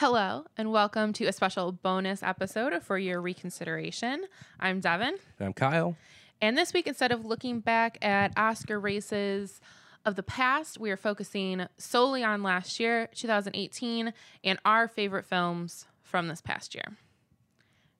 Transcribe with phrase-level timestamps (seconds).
[0.00, 4.24] Hello, and welcome to a special bonus episode for your reconsideration.
[4.58, 5.94] I'm Devin, And I'm Kyle.
[6.40, 9.60] and this week, instead of looking back at Oscar races
[10.06, 15.84] of the past, we are focusing solely on last year, 2018, and our favorite films
[16.02, 16.86] from this past year.
[16.86, 16.96] And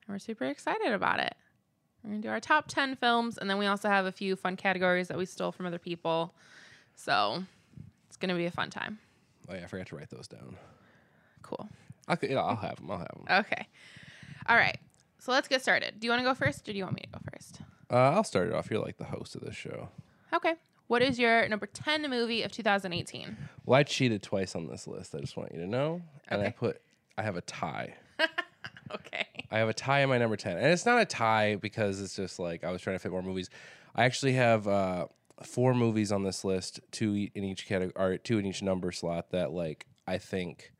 [0.07, 1.35] we're super excited about it.
[2.03, 4.35] We're going to do our top 10 films, and then we also have a few
[4.35, 6.33] fun categories that we stole from other people.
[6.95, 7.43] So
[8.07, 8.97] it's going to be a fun time.
[9.47, 10.57] Oh yeah, I forgot to write those down.
[11.43, 11.69] Cool.
[12.11, 12.91] I'll, yeah, I'll have them.
[12.91, 13.25] I'll have them.
[13.29, 13.67] Okay.
[14.47, 14.77] All right.
[15.19, 15.99] So let's get started.
[15.99, 17.59] Do you want to go first or do you want me to go first?
[17.91, 18.69] Uh, I'll start it off.
[18.71, 19.89] You're like the host of this show.
[20.33, 20.53] Okay.
[20.87, 23.37] What is your number 10 movie of 2018?
[23.65, 25.15] Well, I cheated twice on this list.
[25.15, 26.01] I just want you to know.
[26.27, 26.81] And I put,
[27.17, 27.95] I have a tie.
[28.93, 29.25] Okay.
[29.51, 30.57] I have a tie in my number 10.
[30.57, 33.21] And it's not a tie because it's just like I was trying to fit more
[33.21, 33.49] movies.
[33.95, 35.07] I actually have uh,
[35.43, 39.31] four movies on this list, two in each category, or two in each number slot
[39.31, 40.71] that like I think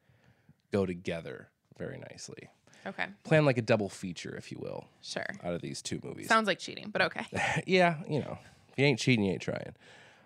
[0.72, 2.50] go together very nicely.
[2.86, 3.06] Okay.
[3.24, 5.26] Plan like a double feature, if you will, Sure.
[5.44, 6.28] out of these two movies.
[6.28, 7.26] Sounds like cheating, but okay.
[7.68, 9.74] yeah, you know, if you ain't cheating, you ain't trying.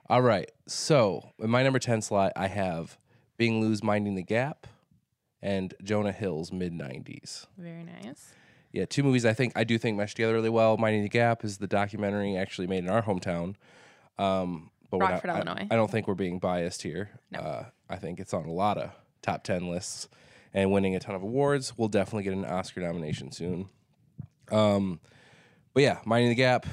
[0.10, 0.50] All right.
[0.68, 2.98] So in my number 10 slot, I have
[3.38, 4.68] Bing Liu's Minding the Gap
[5.42, 7.48] and Jonah Hill's mid 90s.
[7.58, 8.30] Very nice.
[8.72, 10.78] Yeah, two movies I think I do think mesh together really well.
[10.78, 13.56] Minding the Gap is the documentary actually made in our hometown.
[14.18, 15.68] Um, but Rockford, not, I- Illinois.
[15.72, 17.10] I, don't think we're being biased here.
[17.32, 17.40] No.
[17.40, 20.08] Uh, I think it's on a lot of top 10 lists
[20.56, 21.78] and winning a ton of awards.
[21.78, 23.68] We'll definitely get an Oscar nomination soon.
[24.52, 25.02] Um,
[25.74, 26.66] but yeah, Minding the Gap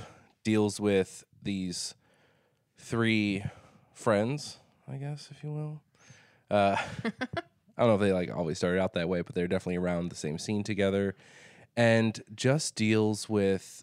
[0.45, 1.95] deals with these
[2.79, 3.45] three
[3.93, 4.59] friends,
[4.91, 5.83] I guess, if you will.
[6.49, 9.79] Uh, I don't know if they like always started out that way, but they're definitely
[9.79, 11.17] around the same scene together,
[11.77, 13.83] and just deals with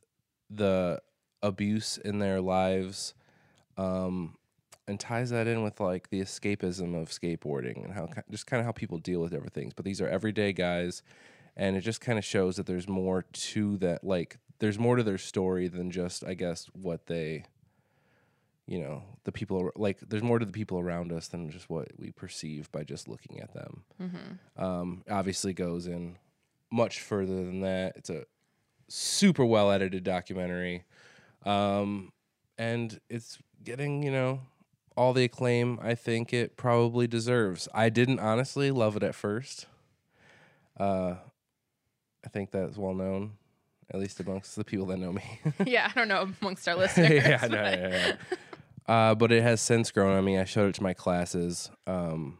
[0.50, 1.02] the
[1.42, 3.14] abuse in their lives,
[3.78, 4.38] um,
[4.90, 8.66] and ties that in with like the escapism of skateboarding and how just kind of
[8.66, 9.74] how people deal with different things.
[9.74, 11.02] But these are everyday guys,
[11.56, 14.04] and it just kind of shows that there's more to that.
[14.04, 17.46] Like there's more to their story than just I guess what they
[18.68, 21.88] you know the people like there's more to the people around us than just what
[21.98, 24.64] we perceive by just looking at them Mm-hmm.
[24.64, 26.18] um, obviously goes in
[26.72, 28.26] much further than that it's a
[28.88, 30.84] super well edited documentary
[31.48, 32.12] um,
[32.60, 34.42] and it's getting you know
[35.00, 39.66] all the acclaim i think it probably deserves i didn't honestly love it at first
[40.80, 41.16] uh,
[42.26, 43.32] i think that's well known
[43.92, 45.24] at least amongst the people that know me
[45.66, 47.10] yeah, I don't know amongst our listeners.
[47.12, 48.16] yeah, no, but- yeah, yeah.
[48.88, 50.38] Uh, but it has since grown on me.
[50.40, 52.40] I showed it to my classes, um,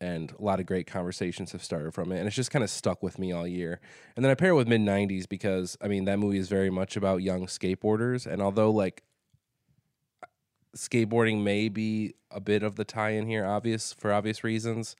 [0.00, 2.18] and a lot of great conversations have started from it.
[2.18, 3.80] And it's just kind of stuck with me all year.
[4.16, 6.70] And then I pair it with mid '90s because I mean that movie is very
[6.70, 8.26] much about young skateboarders.
[8.26, 9.02] And although like
[10.74, 14.96] skateboarding may be a bit of the tie-in here, obvious for obvious reasons,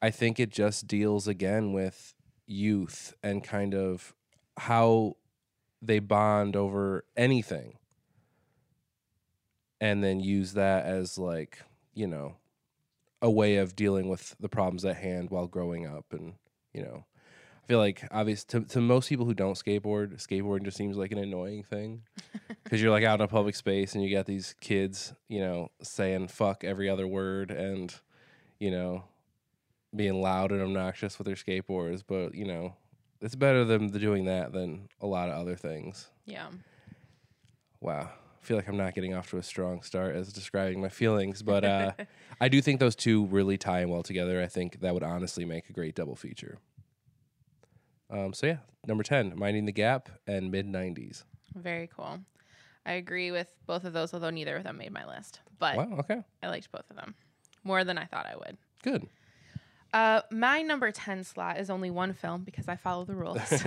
[0.00, 2.14] I think it just deals again with
[2.46, 4.14] youth and kind of
[4.58, 5.16] how
[5.82, 7.78] they bond over anything.
[9.80, 11.58] And then use that as like
[11.94, 12.36] you know
[13.20, 16.34] a way of dealing with the problems at hand while growing up and
[16.72, 17.04] you know
[17.68, 21.18] feel like obvious to, to most people who don't skateboard skateboarding just seems like an
[21.18, 22.02] annoying thing
[22.64, 25.70] because you're like out in a public space and you got these kids you know
[25.82, 27.94] saying fuck every other word and
[28.58, 29.04] you know
[29.94, 32.74] being loud and obnoxious with their skateboards but you know
[33.20, 36.48] it's better than doing that than a lot of other things Yeah.
[37.80, 38.10] Wow.
[38.40, 41.42] I feel like I'm not getting off to a strong start as describing my feelings,
[41.42, 41.92] but uh,
[42.40, 44.40] I do think those two really tie in well together.
[44.42, 46.58] I think that would honestly make a great double feature.
[48.10, 51.24] Um, so yeah, number ten, Minding the Gap and mid '90s.
[51.54, 52.20] Very cool.
[52.86, 55.40] I agree with both of those, although neither of them made my list.
[55.58, 55.96] But Wow.
[56.00, 56.22] Okay.
[56.42, 57.14] I liked both of them
[57.64, 58.56] more than I thought I would.
[58.82, 59.06] Good.
[59.92, 63.40] Uh, my number 10 slot is only one film because I follow the rules.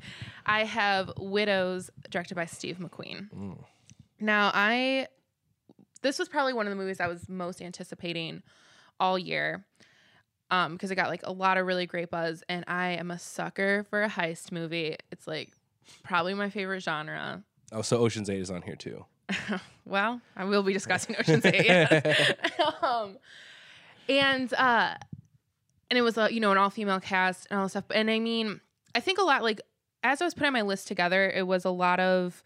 [0.46, 3.30] I have Widows, directed by Steve McQueen.
[3.32, 3.58] Mm.
[4.20, 5.08] Now, I
[6.02, 8.42] this was probably one of the movies I was most anticipating
[9.00, 9.64] all year
[10.50, 13.18] um because it got like a lot of really great buzz and I am a
[13.18, 14.96] sucker for a heist movie.
[15.10, 15.52] It's like
[16.02, 17.42] probably my favorite genre.
[17.72, 19.04] oh, so Ocean's Eight is on here too.
[19.84, 21.64] well, I will be discussing Ocean's 8.
[21.64, 22.42] yes.
[22.82, 23.16] um,
[24.08, 24.94] and uh
[25.90, 27.84] and it was a you know an all female cast and all that stuff.
[27.92, 28.60] And I mean,
[28.94, 29.60] I think a lot like
[30.02, 32.42] as I was putting my list together, it was a lot of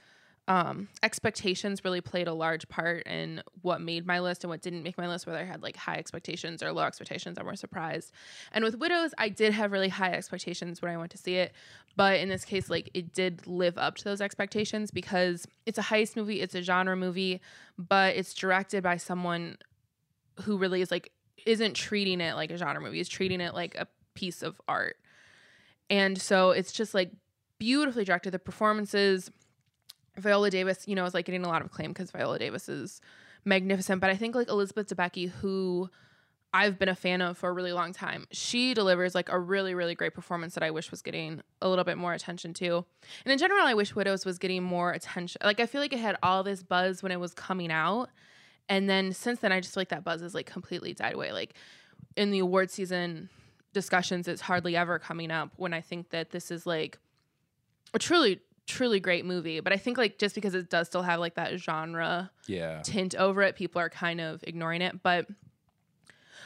[0.48, 4.82] um expectations really played a large part in what made my list and what didn't
[4.82, 8.10] make my list whether i had like high expectations or low expectations i more surprised
[8.52, 11.52] and with widows i did have really high expectations when i went to see it
[11.94, 15.82] but in this case like it did live up to those expectations because it's a
[15.82, 17.40] heist movie it's a genre movie
[17.78, 19.56] but it's directed by someone
[20.42, 21.12] who really is like
[21.46, 24.96] isn't treating it like a genre movie is treating it like a piece of art.
[25.88, 27.10] And so it's just like
[27.58, 28.32] beautifully directed.
[28.32, 29.30] The performances,
[30.16, 33.00] Viola Davis, you know, is like getting a lot of acclaim because Viola Davis is
[33.44, 34.00] magnificent.
[34.00, 35.90] But I think like Elizabeth Debicki, who
[36.52, 39.74] I've been a fan of for a really long time, she delivers like a really,
[39.74, 42.84] really great performance that I wish was getting a little bit more attention to.
[43.24, 45.40] And in general, I wish Widows was getting more attention.
[45.44, 48.10] Like I feel like it had all this buzz when it was coming out.
[48.68, 51.32] And then since then, I just feel like that buzz is like completely died away.
[51.32, 51.54] Like
[52.16, 53.28] in the award season
[53.72, 56.98] discussions, it's hardly ever coming up when I think that this is like
[57.94, 59.60] a truly, truly great movie.
[59.60, 62.80] But I think like just because it does still have like that genre Yeah.
[62.82, 65.02] tint over it, people are kind of ignoring it.
[65.02, 65.26] But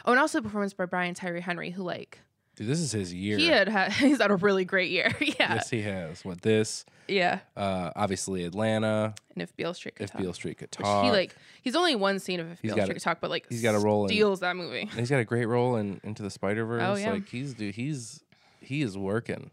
[0.06, 2.20] oh, and also the performance by Brian Tyree Henry, who like
[2.56, 3.36] Dude, this is his year.
[3.36, 5.12] he had, had he's had a really great year.
[5.20, 6.24] yeah, Yes, he has.
[6.24, 6.84] What this?
[7.08, 7.40] yeah.
[7.56, 9.14] Uh, obviously Atlanta.
[9.34, 11.04] And if Beale Street could If talk, Beale Street could talk.
[11.04, 13.30] he like he's only one scene of if He's Beale Street a- could talk, but
[13.30, 14.88] like he's got a role in- steals that movie.
[14.96, 16.82] He's got a great role in Into the Spider Verse.
[16.84, 17.12] Oh, yeah.
[17.12, 18.22] Like he's dude, he's
[18.60, 19.50] he is working.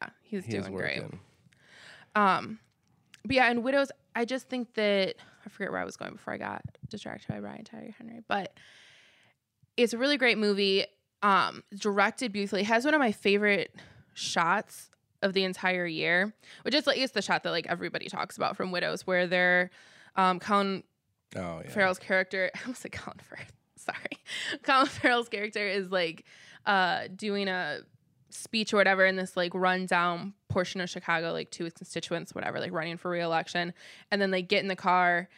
[0.00, 1.02] Yeah, he's He doing great.
[2.16, 2.58] Um,
[3.24, 5.14] but yeah, and Widows, I just think that
[5.44, 8.54] I forget where I was going before I got distracted by Brian Tyree Henry, but
[9.76, 10.84] it's a really great movie.
[11.22, 12.60] Um, directed beautifully.
[12.62, 13.74] It has one of my favorite
[14.14, 14.90] shots
[15.22, 18.56] of the entire year, which is like it's the shot that like everybody talks about
[18.56, 19.70] from Widows, where they're
[20.14, 20.82] um Colin
[21.34, 21.70] Oh yeah.
[21.70, 22.50] Farrell's character.
[22.54, 23.46] I almost said Colin Farrell.
[23.76, 24.18] Sorry,
[24.62, 26.24] Colin Farrell's character is like
[26.64, 27.80] uh doing a
[28.36, 32.60] speech or whatever in this like rundown portion of Chicago, like to his constituents, whatever,
[32.60, 33.72] like running for reelection,
[34.10, 35.28] and then they get in the car.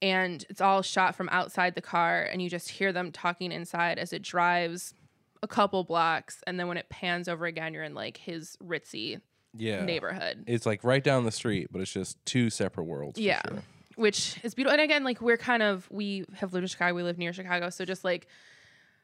[0.00, 4.00] And it's all shot from outside the car, and you just hear them talking inside
[4.00, 4.94] as it drives
[5.42, 9.20] a couple blocks, and then when it pans over again, you're in like his ritzy
[9.54, 9.84] yeah.
[9.84, 10.44] neighborhood.
[10.46, 13.18] It's like right down the street, but it's just two separate worlds.
[13.18, 13.40] Yeah.
[13.48, 13.62] sure.
[13.96, 14.72] which is beautiful.
[14.72, 17.70] And again, like we're kind of we have lived in Chicago, we live near Chicago,
[17.70, 18.26] so just like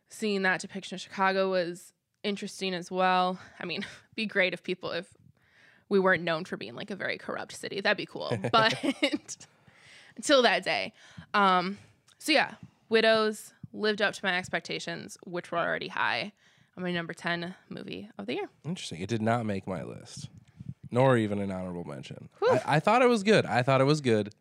[0.08, 1.92] seeing that depiction of Chicago was
[2.22, 3.38] interesting as well.
[3.60, 3.84] I mean,
[4.14, 5.06] be great if people if
[5.88, 7.80] we weren't known for being like a very corrupt city.
[7.80, 8.36] That'd be cool.
[8.52, 8.74] But
[10.16, 10.92] until that day.
[11.34, 11.78] Um
[12.18, 12.54] so yeah,
[12.88, 16.32] Widows lived up to my expectations, which were already high.
[16.76, 18.48] I'm my number 10 movie of the year.
[18.64, 19.00] Interesting.
[19.00, 20.28] It did not make my list,
[20.90, 22.28] nor even an honorable mention.
[22.42, 23.44] I, I thought it was good.
[23.46, 24.32] I thought it was good.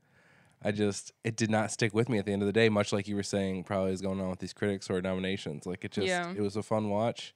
[0.63, 2.69] I just it did not stick with me at the end of the day.
[2.69, 5.65] Much like you were saying, probably is going on with these critics or nominations.
[5.65, 6.31] Like it just Yeah.
[6.35, 7.33] it was a fun watch,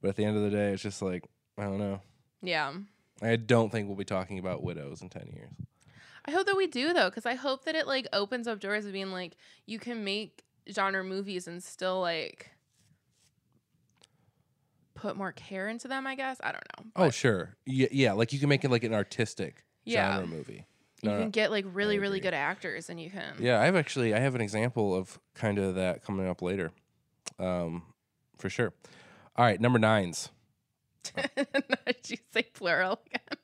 [0.00, 1.24] but at the end of the day, it's just like
[1.56, 2.00] I don't know.
[2.42, 2.72] Yeah.
[3.20, 5.50] I don't think we'll be talking about widows in ten years.
[6.24, 8.86] I hope that we do though, because I hope that it like opens up doors
[8.86, 9.36] of being like
[9.66, 12.50] you can make genre movies and still like
[14.94, 16.06] put more care into them.
[16.06, 16.90] I guess I don't know.
[16.96, 18.12] Oh sure, yeah, yeah.
[18.12, 20.14] Like you can make it like an artistic Yeah.
[20.16, 20.66] genre movie.
[21.02, 21.28] you can no.
[21.28, 23.34] get like really really good actors, and you can.
[23.38, 26.70] Yeah, I have actually I have an example of kind of that coming up later,
[27.38, 27.82] um,
[28.38, 28.72] for sure.
[29.38, 30.30] All right, number nines.
[31.14, 33.38] Did you say plural again?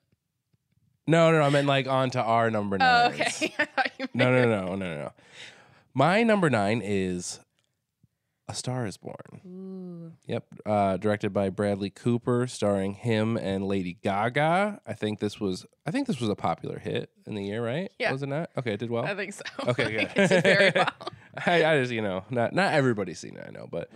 [1.06, 1.44] No, no, no.
[1.44, 3.55] I meant like on to our number Oh, okay.
[3.58, 5.12] I thought you No, no, no, no, no, no.
[5.94, 7.38] My number nine is
[8.49, 9.41] A Star Is Born.
[9.46, 10.12] Ooh.
[10.26, 14.81] Yep, uh, directed by Bradley Cooper, starring him and Lady Gaga.
[14.85, 17.93] I think this was I think this was a popular hit in the year, right?
[18.00, 18.11] Yeah.
[18.11, 18.50] was it not?
[18.58, 19.05] Okay, it did well.
[19.05, 19.44] I think so.
[19.69, 20.11] Okay, good.
[20.17, 20.91] it did very well.
[21.46, 23.91] I, I just you know not not everybody's seen it, I know, but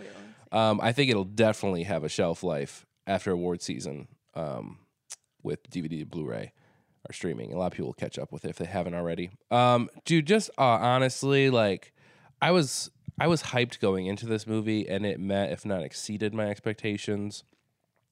[0.51, 4.79] Um, I think it'll definitely have a shelf life after award season um,
[5.43, 6.53] with DVD Blu-ray
[7.07, 7.53] or streaming.
[7.53, 9.29] A lot of people will catch up with it if they haven't already.
[9.51, 11.93] Um, dude, just uh, honestly, like
[12.41, 12.89] I was
[13.19, 17.43] I was hyped going into this movie, and it met, if not exceeded, my expectations.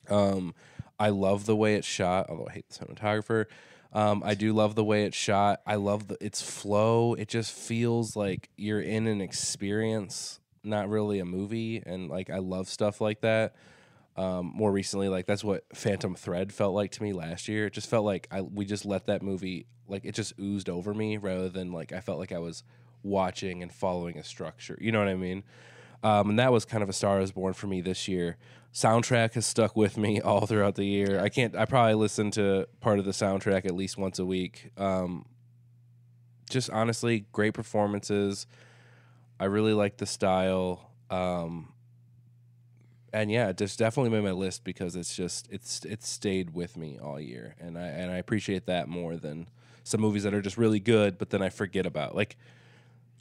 [0.09, 0.53] Um,
[0.99, 3.45] I love the way it's shot, although I hate the cinematographer.
[3.93, 5.61] Um, I do love the way it's shot.
[5.65, 7.13] I love the its flow.
[7.13, 11.81] It just feels like you're in an experience, not really a movie.
[11.85, 13.55] And like I love stuff like that.
[14.15, 17.67] Um, more recently, like that's what Phantom Thread felt like to me last year.
[17.67, 20.93] It just felt like I we just let that movie like it just oozed over
[20.93, 22.63] me rather than like I felt like I was
[23.03, 24.77] watching and following a structure.
[24.81, 25.43] You know what I mean?
[26.03, 28.37] Um, and that was kind of a Star is Born for me this year.
[28.73, 31.19] Soundtrack has stuck with me all throughout the year.
[31.19, 31.55] I can't.
[31.55, 34.71] I probably listen to part of the soundtrack at least once a week.
[34.77, 35.25] Um,
[36.49, 38.47] just honestly, great performances.
[39.39, 40.91] I really like the style.
[41.09, 41.73] Um,
[43.13, 46.75] and yeah, it just definitely made my list because it's just it's it's stayed with
[46.77, 49.47] me all year, and I and I appreciate that more than
[49.83, 52.15] some movies that are just really good, but then I forget about.
[52.15, 52.35] Like,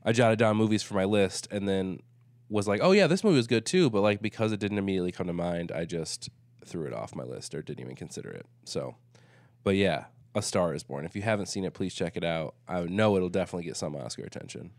[0.05, 2.01] I jotted down movies for my list, and then
[2.49, 5.13] was like, oh yeah, this movie was good too, but like because it didn't immediately
[5.13, 6.29] come to mind, I just
[6.65, 8.47] threw it off my list or didn't even consider it.
[8.65, 8.97] So,
[9.65, 11.05] but yeah, A Star Is Born.
[11.05, 12.55] If you haven't seen it, please check it out.
[12.69, 14.71] I know it'll definitely get some Oscar attention.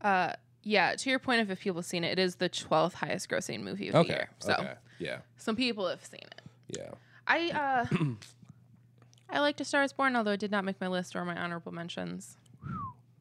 [0.00, 0.32] Uh,
[0.68, 0.94] yeah.
[0.94, 3.62] To your point of if people have seen it, it is the twelfth highest grossing
[3.62, 4.28] movie of the year.
[4.38, 4.74] So okay.
[4.98, 5.18] Yeah.
[5.38, 6.42] Some people have seen it.
[6.68, 6.90] Yeah.
[7.26, 7.96] I uh
[9.30, 11.36] I liked A Star is Born, although it did not make my list or my
[11.36, 12.36] honorable mentions.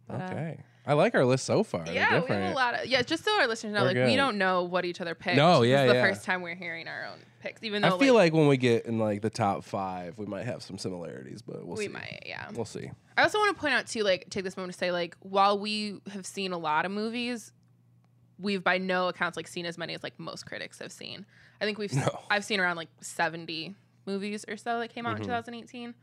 [0.07, 0.59] But, uh, Okay.
[0.87, 1.83] I like our list so far.
[1.85, 3.01] Yeah, we have a lot of yeah.
[3.01, 4.07] Just so our listeners know, We're like good.
[4.07, 5.35] we don't know what each other picked.
[5.37, 8.13] No, This yeah, the first time we're hearing our own picks, even though I feel
[8.13, 11.65] like, when we get in like the top five, we might have some similarities, but
[11.67, 11.89] we'll we see.
[11.91, 12.47] might, yeah.
[12.53, 12.89] We'll see.
[13.17, 15.59] I also want to point out too, like, take this moment to say, like, while
[15.59, 17.51] we have seen a lot of movies,
[18.39, 21.25] we've by no accounts like seen as many as like most critics have seen.
[21.59, 22.07] I think we've No.
[22.29, 23.75] I've seen around like seventy
[24.05, 25.21] movies or so that came out Mhm.
[25.21, 25.95] in 2018,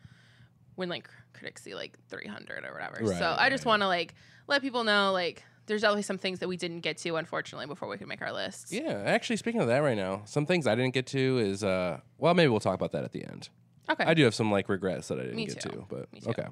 [0.75, 2.97] when like critics see like 300 or whatever.
[3.05, 3.71] Right, so I just right.
[3.71, 4.15] want to like
[4.47, 7.89] let people know like there's always some things that we didn't get to unfortunately before
[7.89, 8.73] we could make our lists.
[8.73, 12.01] Yeah, actually, speaking of that right now, some things I didn't get to is uh,
[12.19, 13.49] well, maybe we'll talk about that at the end.
[13.91, 14.05] Okay.
[14.05, 15.69] I do have some like regrets that I didn't Me get too.
[15.71, 16.31] to, but Me too.
[16.31, 16.47] okay.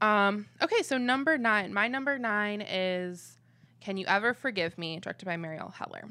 [0.00, 1.72] Um, okay, so number nine.
[1.74, 3.38] My number nine is
[3.80, 6.04] Can You Ever Forgive Me, directed by Marielle Heller.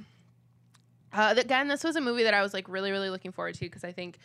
[1.14, 3.62] Uh, again, this was a movie that I was like really, really looking forward to
[3.62, 4.18] because I think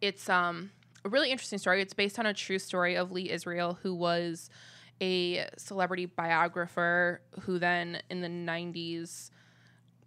[0.00, 0.70] it's um,
[1.04, 1.82] a really interesting story.
[1.82, 4.48] It's based on a true story of Lee Israel, who was
[5.00, 9.30] a celebrity biographer who then in the 90s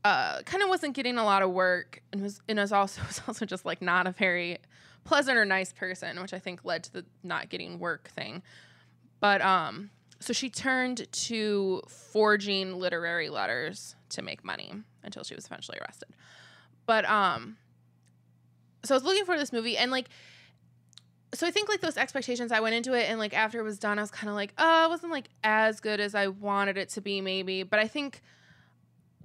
[0.03, 3.21] uh, kind of wasn't getting a lot of work and was and was also was
[3.27, 4.57] also just like not a very
[5.03, 8.43] pleasant or nice person, which I think led to the not getting work thing.
[9.19, 14.73] But um, so she turned to forging literary letters to make money
[15.03, 16.09] until she was eventually arrested.
[16.85, 17.57] But um,
[18.83, 20.09] so I was looking for this movie and like.
[21.33, 23.79] So I think like those expectations, I went into it and like after it was
[23.79, 26.77] done, I was kind of like, oh, it wasn't like as good as I wanted
[26.77, 27.63] it to be, maybe.
[27.63, 28.21] But I think,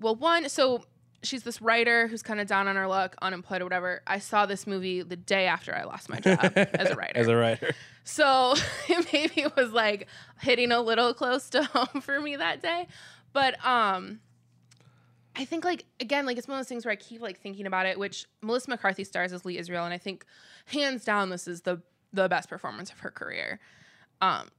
[0.00, 0.84] well, one, so
[1.22, 4.02] she's this writer who's kind of down on her luck, unemployed or whatever.
[4.06, 7.18] I saw this movie the day after I lost my job as a writer.
[7.18, 7.74] As a writer.
[8.04, 8.54] So
[8.88, 10.08] it maybe was like
[10.40, 12.86] hitting a little close to home for me that day.
[13.32, 14.20] But um
[15.36, 17.66] I think like again, like it's one of those things where I keep like thinking
[17.66, 20.24] about it, which Melissa McCarthy stars as Lee Israel, and I think
[20.66, 21.80] hands down this is the
[22.12, 23.60] the best performance of her career.
[24.20, 24.50] Um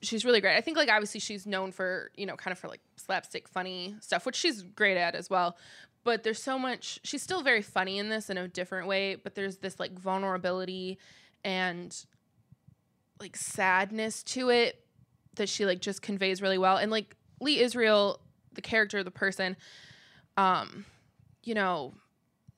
[0.00, 0.56] she's really great.
[0.56, 3.96] I think like obviously she's known for, you know, kind of for like slapstick funny
[4.00, 5.56] stuff, which she's great at as well.
[6.04, 9.34] But there's so much she's still very funny in this in a different way, but
[9.34, 10.98] there's this like vulnerability
[11.44, 11.94] and
[13.20, 14.80] like sadness to it
[15.36, 16.76] that she like just conveys really well.
[16.76, 18.20] And like Lee Israel,
[18.52, 19.56] the character, the person,
[20.36, 20.84] um,
[21.42, 21.94] you know,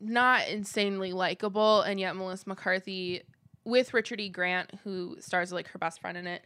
[0.00, 3.22] not insanely likable, and yet Melissa McCarthy
[3.66, 4.30] with Richard E.
[4.30, 6.42] Grant, who stars like her best friend in it,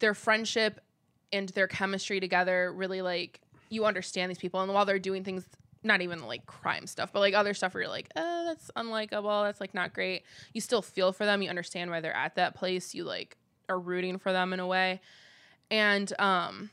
[0.00, 0.80] their friendship
[1.32, 5.46] and their chemistry together really like you understand these people, and while they're doing things.
[5.84, 9.44] Not even like crime stuff, but like other stuff where you're like, oh, that's unlikable.
[9.44, 10.22] That's like not great.
[10.52, 11.42] You still feel for them.
[11.42, 12.94] You understand why they're at that place.
[12.94, 13.36] You like
[13.68, 15.00] are rooting for them in a way.
[15.72, 16.70] And um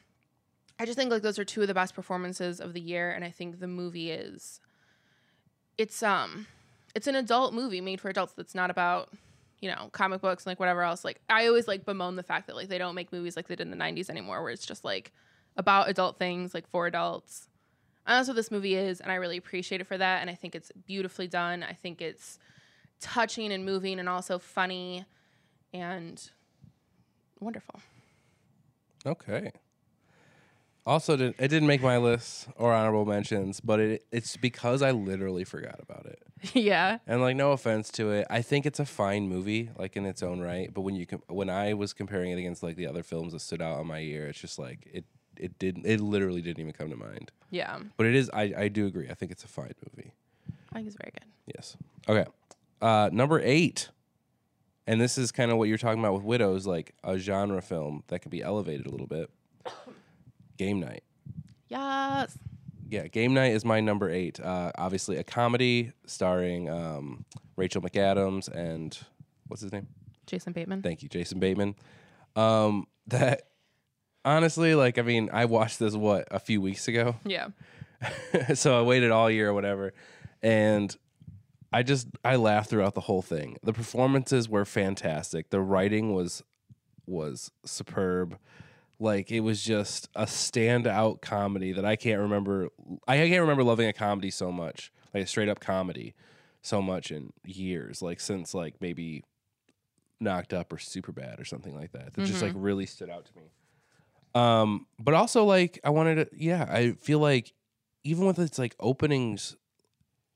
[0.79, 3.25] I just think like those are two of the best performances of the year and
[3.25, 4.59] I think the movie is
[5.77, 6.45] it's um
[6.93, 9.09] it's an adult movie made for adults that's not about
[9.61, 12.47] you know comic books and like whatever else like I always like bemoan the fact
[12.47, 14.65] that like they don't make movies like they did in the 90s anymore where it's
[14.65, 15.11] just like
[15.57, 17.47] about adult things like for adults.
[18.07, 20.35] And that's what this movie is and I really appreciate it for that and I
[20.35, 21.63] think it's beautifully done.
[21.63, 22.39] I think it's
[23.01, 25.05] touching and moving and also funny
[25.73, 26.29] and
[27.39, 27.81] wonderful.
[29.05, 29.51] Okay.
[30.85, 34.91] Also, did, it didn't make my list or honorable mentions, but it it's because I
[34.91, 36.19] literally forgot about it.
[36.53, 36.99] yeah.
[37.05, 40.23] And like, no offense to it, I think it's a fine movie, like in its
[40.23, 40.73] own right.
[40.73, 43.39] But when you com- when I was comparing it against like the other films that
[43.39, 45.05] stood out on my ear, it's just like it
[45.37, 47.31] it didn't it literally didn't even come to mind.
[47.51, 47.79] Yeah.
[47.97, 49.09] But it is I I do agree.
[49.09, 50.13] I think it's a fine movie.
[50.71, 51.25] I think it's very good.
[51.55, 51.77] Yes.
[52.07, 52.25] Okay.
[52.81, 53.89] Uh, number eight,
[54.87, 58.03] and this is kind of what you're talking about with Widows, like a genre film
[58.07, 59.29] that could be elevated a little bit.
[60.59, 61.03] Game Night.
[61.69, 62.37] Yes.
[62.89, 64.39] Yeah, Game Night is my number eight.
[64.39, 67.25] Uh, obviously, a comedy starring um,
[67.55, 68.97] Rachel McAdams and
[69.47, 69.87] what's his name?
[70.27, 70.81] Jason Bateman.
[70.81, 71.75] Thank you, Jason Bateman.
[72.35, 73.43] Um, that
[74.25, 77.47] honestly, like, I mean, I watched this what a few weeks ago, yeah.
[78.53, 79.93] so I waited all year or whatever,
[80.43, 80.95] and
[81.71, 83.57] I just I laughed throughout the whole thing.
[83.63, 85.51] The performances were fantastic.
[85.51, 86.43] The writing was
[87.05, 88.37] was superb.
[88.99, 92.69] Like it was just a standout comedy that I can't remember.
[93.07, 96.15] I can't remember loving a comedy so much, like a straight up comedy,
[96.61, 98.01] so much in years.
[98.01, 99.23] Like since like maybe
[100.19, 102.13] Knocked Up or Superbad or something like that.
[102.13, 103.51] That just like really stood out to me.
[104.35, 107.53] Um, but also like I wanted to, yeah, I feel like
[108.03, 109.55] even with its like openings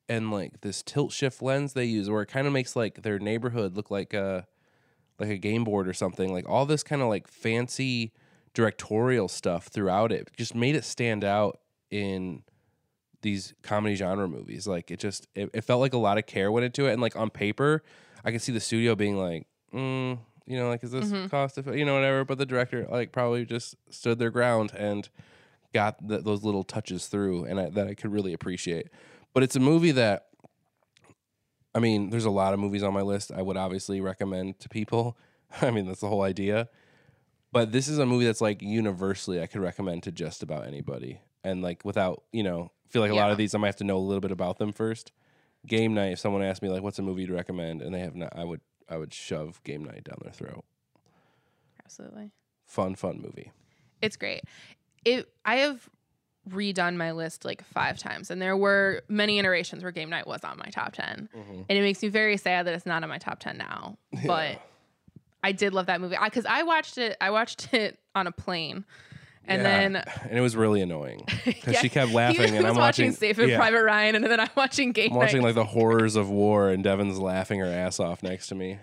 [0.10, 3.20] and like this tilt shift lens they use, where it kind of makes like their
[3.20, 4.48] neighborhood look like a
[5.20, 6.32] like a game board or something.
[6.32, 8.14] Like all this kind of like fancy
[8.54, 12.44] directorial stuff throughout it just made it stand out in
[13.22, 14.68] these comedy genre movies.
[14.68, 17.02] Like it just it, it felt like a lot of care went into it, and
[17.02, 17.84] like on paper,
[18.26, 21.30] I could see the studio being like, mm, you know, like is this Mhm.
[21.30, 22.26] cost effective, you know, whatever.
[22.26, 25.10] But the director like probably just stood their ground and
[25.74, 28.90] got th those little touches through, and I, that I could really appreciate.
[29.34, 30.28] But it's a movie that.
[31.76, 34.70] I mean, there's a lot of movies on my list I would obviously recommend to
[34.70, 35.18] people.
[35.62, 36.70] I mean, that's the whole idea.
[37.54, 41.22] But this is a movie that's like universally I could recommend to just about anybody.
[41.44, 43.84] And like without, you know, feel like a lot of these I might have to
[43.84, 45.12] know a little bit about them first.
[45.68, 48.16] Game night, if someone asked me like what's a movie to recommend and they have
[48.16, 50.66] not I would I would shove game night down their throat.
[51.86, 52.32] Absolutely.
[52.66, 53.52] Fun, fun movie.
[54.02, 54.42] It's great.
[55.06, 55.88] It I have
[56.50, 60.44] redone my list like five times, and there were many iterations where game night was
[60.44, 61.52] on my top 10 mm-hmm.
[61.70, 64.00] and it makes me very sad that it's not on my top ten now.
[64.26, 64.60] But
[65.44, 67.18] I did love that movie because I, watched it.
[67.20, 68.86] I watched it on a plane,
[69.46, 69.64] and Yeah.
[69.64, 73.12] then and it was really annoying because Yeah, she kept laughing and I'm watching, watching
[73.12, 75.48] Saving yeah, Private Ryan, and then I'm watching Game I'm watching Night.
[75.48, 78.80] like the horrors of war and Devin's laughing her ass off next to me.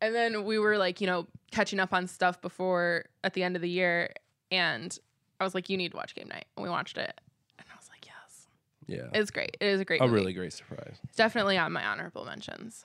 [0.00, 3.56] And then we were like, you know, catching up on stuff before at the end
[3.56, 4.12] of the year.
[4.50, 4.96] And
[5.40, 6.44] I was like, you need to watch Game Night.
[6.56, 7.18] And we watched it.
[7.58, 8.46] And I was like, yes.
[8.86, 9.18] Yeah.
[9.18, 9.56] It's great.
[9.60, 10.14] It is a great A movie.
[10.14, 10.96] really great surprise.
[11.04, 12.84] It's definitely on my honorable mentions.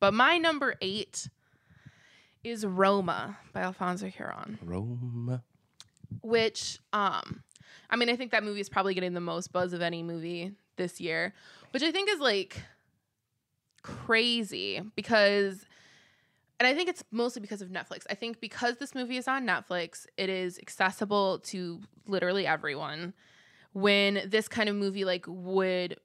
[0.00, 1.28] But my number eight
[2.44, 5.42] is Roma by Alfonso Cuarón, Roma.
[6.22, 7.42] which, um,
[7.90, 10.52] I mean, I think that movie is probably getting the most buzz of any movie
[10.76, 11.32] this year,
[11.72, 12.62] which I think is like
[13.82, 15.66] crazy because
[16.60, 18.04] and I think it's mostly because of Netflix.
[18.08, 23.12] I think because this movie is on Netflix, it is accessible to literally everyone.
[23.72, 25.96] When this kind of movie like would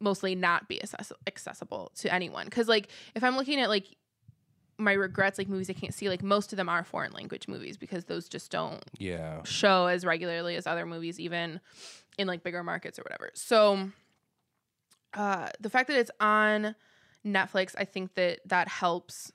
[0.00, 0.82] mostly not be
[1.28, 3.86] accessible to anyone, because like if I'm looking at like
[4.78, 7.76] my regrets, like movies I can't see, like most of them are foreign language movies
[7.76, 9.42] because those just don't Yeah.
[9.44, 11.60] show as regularly as other movies, even
[12.18, 13.30] in like bigger markets or whatever.
[13.34, 13.90] So,
[15.14, 16.74] uh, the fact that it's on
[17.24, 19.30] Netflix, I think that that helps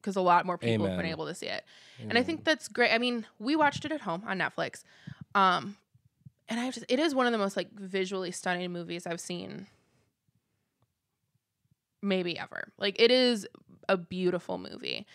[0.00, 1.64] because a lot more people have been able to see it,
[1.98, 2.92] and I think that's great.
[2.92, 4.82] I mean, we watched it at home on Netflix,
[5.34, 5.76] um,
[6.48, 9.66] and I just it is one of the most like visually stunning movies I've seen,
[12.02, 12.72] maybe ever.
[12.78, 13.46] Like it is
[13.88, 15.06] a beautiful movie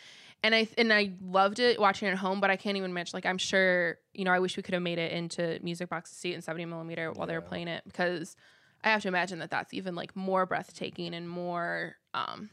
[0.43, 3.11] and I and I loved it watching it at home, but I can't even imagine.
[3.13, 6.11] Like I'm sure, you know, I wish we could have made it into music box
[6.11, 8.35] to see it in 70 millimeter while they were playing it because
[8.83, 12.49] I have to imagine that that's even like more breathtaking and more, um,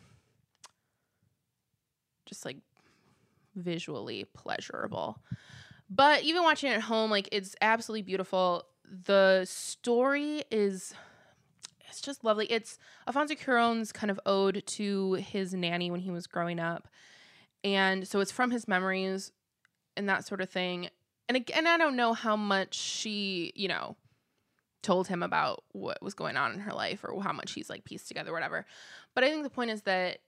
[2.26, 2.56] just like
[3.54, 5.18] visually pleasurable.
[5.88, 8.64] But even watching it at home, like it's absolutely beautiful.
[9.04, 10.92] The story is
[11.96, 12.44] it's just lovely.
[12.52, 16.88] It's Alfonso Cuarón's kind of ode to his nanny when he was growing up.
[17.64, 19.32] And so it's from his memories
[19.96, 20.90] and that sort of thing.
[21.26, 23.96] And again, I don't know how much she, you know,
[24.82, 27.84] told him about what was going on in her life or how much he's like
[27.84, 28.66] pieced together, whatever.
[29.14, 30.18] But I think the point is that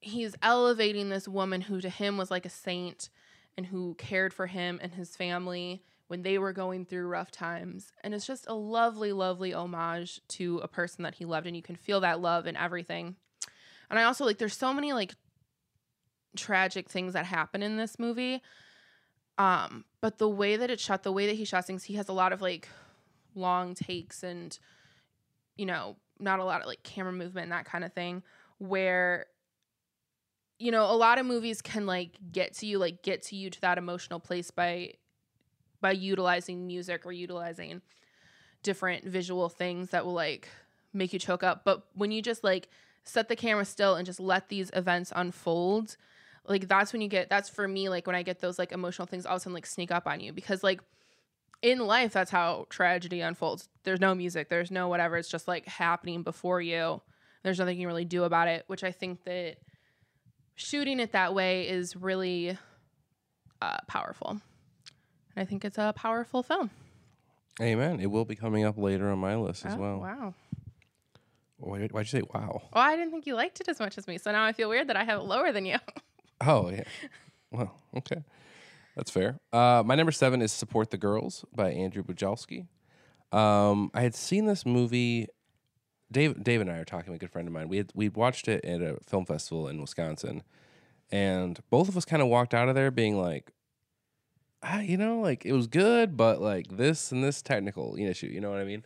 [0.00, 3.10] he's elevating this woman who to him was like a saint
[3.56, 7.92] and who cared for him and his family when they were going through rough times.
[8.02, 11.46] And it's just a lovely, lovely homage to a person that he loved.
[11.46, 13.14] And you can feel that love in everything.
[13.88, 15.14] And I also like, there's so many like
[16.36, 18.42] tragic things that happen in this movie.
[19.38, 22.08] Um, but the way that it's shot, the way that he shot things, he has
[22.08, 22.68] a lot of like
[23.36, 24.58] long takes and,
[25.56, 28.24] you know, not a lot of like camera movement and that kind of thing
[28.58, 29.26] where
[30.58, 33.48] you know a lot of movies can like get to you like get to you
[33.48, 34.92] to that emotional place by
[35.80, 37.82] by utilizing music or utilizing
[38.62, 40.48] different visual things that will like
[40.92, 41.62] make you choke up.
[41.64, 42.68] But when you just like
[43.04, 45.96] set the camera still and just let these events unfold
[46.46, 49.06] like that's when you get that's for me like when i get those like emotional
[49.06, 50.32] things all of a sudden like sneak up on you.
[50.32, 50.80] Because like
[51.62, 53.68] in life that's how tragedy unfolds.
[53.84, 57.00] There's no music there's no whatever it's just like happening before you.
[57.42, 59.56] There's nothing you can really do about it which i think that
[60.56, 62.58] shooting it that way is really
[63.62, 64.40] uh, powerful
[65.36, 66.70] i think it's a powerful film
[67.60, 68.00] Amen.
[68.00, 69.98] It will be coming up later on my list as Oh, well.
[70.00, 70.34] wow
[71.58, 72.62] Why, why'd you say wow?
[72.72, 74.68] oh i didn't think you liked it as much as me so now i feel
[74.68, 75.76] weird that i have it lower than you
[76.42, 76.84] Oh, yeah.
[77.50, 78.24] Well, okay.
[78.96, 79.38] That's fair.
[79.52, 82.66] Uh, my number seven is Support the Girls by Andrew Bujalski.
[83.30, 85.26] Um, I had seen this movie.
[86.10, 87.12] Dave, Dave and I are talking.
[87.12, 87.68] A good friend of mine.
[87.68, 90.42] We had we watched it at a film festival in Wisconsin,
[91.12, 93.52] and both of us kind of walked out of there being like,
[94.62, 98.26] ah, you know, like it was good, but like this and this technical issue.
[98.26, 98.84] You know what I mean?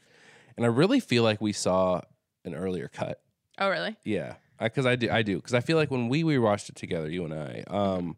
[0.57, 2.01] And I really feel like we saw
[2.45, 3.21] an earlier cut.
[3.59, 5.11] oh really Yeah, because I, do.
[5.11, 7.65] I do because I feel like when we we watched it together, you and I,
[7.69, 8.17] um,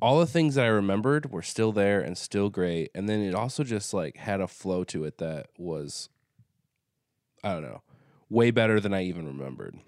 [0.00, 2.90] all the things that I remembered were still there and still great.
[2.94, 6.08] And then it also just like had a flow to it that was,
[7.44, 7.82] I don't know,
[8.30, 9.78] way better than I even remembered.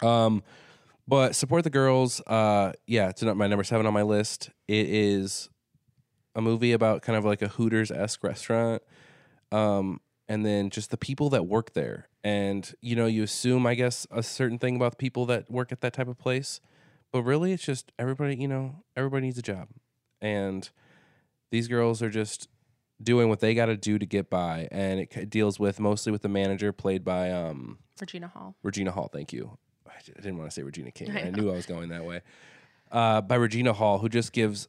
[0.00, 0.42] Um,
[1.06, 2.20] but support the girls.
[2.22, 4.50] Uh, yeah, it's not my number seven on my list.
[4.66, 5.50] It is
[6.34, 8.82] a movie about kind of like a Hooters esque restaurant.
[9.52, 12.08] Um, and then just the people that work there.
[12.22, 15.70] And, you know, you assume, I guess, a certain thing about the people that work
[15.70, 16.60] at that type of place.
[17.12, 19.68] But really, it's just everybody, you know, everybody needs a job.
[20.20, 20.68] And
[21.50, 22.48] these girls are just
[23.02, 24.68] doing what they got to do to get by.
[24.72, 28.56] And it deals with mostly with the manager played by um, Regina Hall.
[28.62, 29.08] Regina Hall.
[29.12, 29.58] Thank you.
[29.86, 31.10] I didn't want to say Regina King.
[31.16, 32.22] I I, knew I was going that way.
[32.90, 34.68] Uh, by Regina Hall, who just gives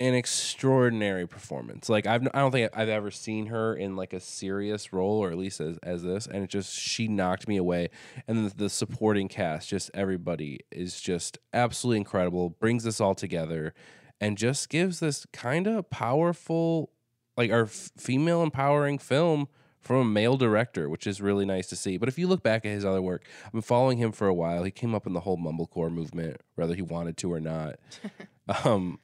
[0.00, 1.88] an extraordinary performance.
[1.88, 5.30] Like I've, I don't think I've ever seen her in like a serious role, or
[5.30, 6.26] at least as, as this.
[6.26, 7.90] And it just she knocked me away.
[8.26, 12.50] And then the supporting cast, just everybody is just absolutely incredible.
[12.50, 13.74] Brings this all together,
[14.20, 16.90] and just gives this kind of powerful,
[17.36, 19.48] like our f- female empowering film
[19.80, 21.98] from a male director, which is really nice to see.
[21.98, 24.34] But if you look back at his other work, I've been following him for a
[24.34, 24.64] while.
[24.64, 27.76] He came up in the whole mumblecore movement, whether he wanted to or not.
[28.64, 28.98] um,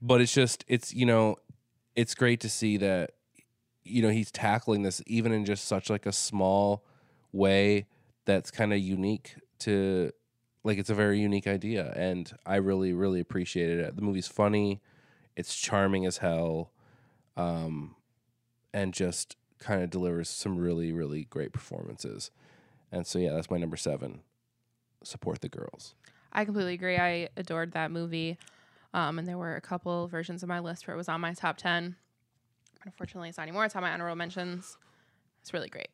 [0.00, 1.36] but it's just it's you know,
[1.94, 3.12] it's great to see that
[3.84, 6.84] you know he's tackling this even in just such like a small
[7.32, 7.86] way
[8.24, 10.10] that's kind of unique to
[10.64, 13.96] like it's a very unique idea and I really really appreciated it.
[13.96, 14.80] The movie's funny,
[15.36, 16.72] it's charming as hell.
[17.36, 17.94] Um
[18.74, 22.30] and just kind of delivers some really really great performances.
[22.90, 24.20] And so yeah, that's my number 7.
[25.04, 25.94] Support the girls.
[26.32, 26.96] I completely agree.
[26.96, 28.36] I adored that movie.
[28.96, 31.34] Um, and there were a couple versions of my list where it was on my
[31.34, 31.96] top 10.
[32.86, 33.66] Unfortunately, it's not anymore.
[33.66, 34.78] It's on my honorable mentions.
[35.42, 35.88] It's really great.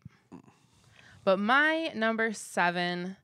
[1.25, 3.17] But my number seven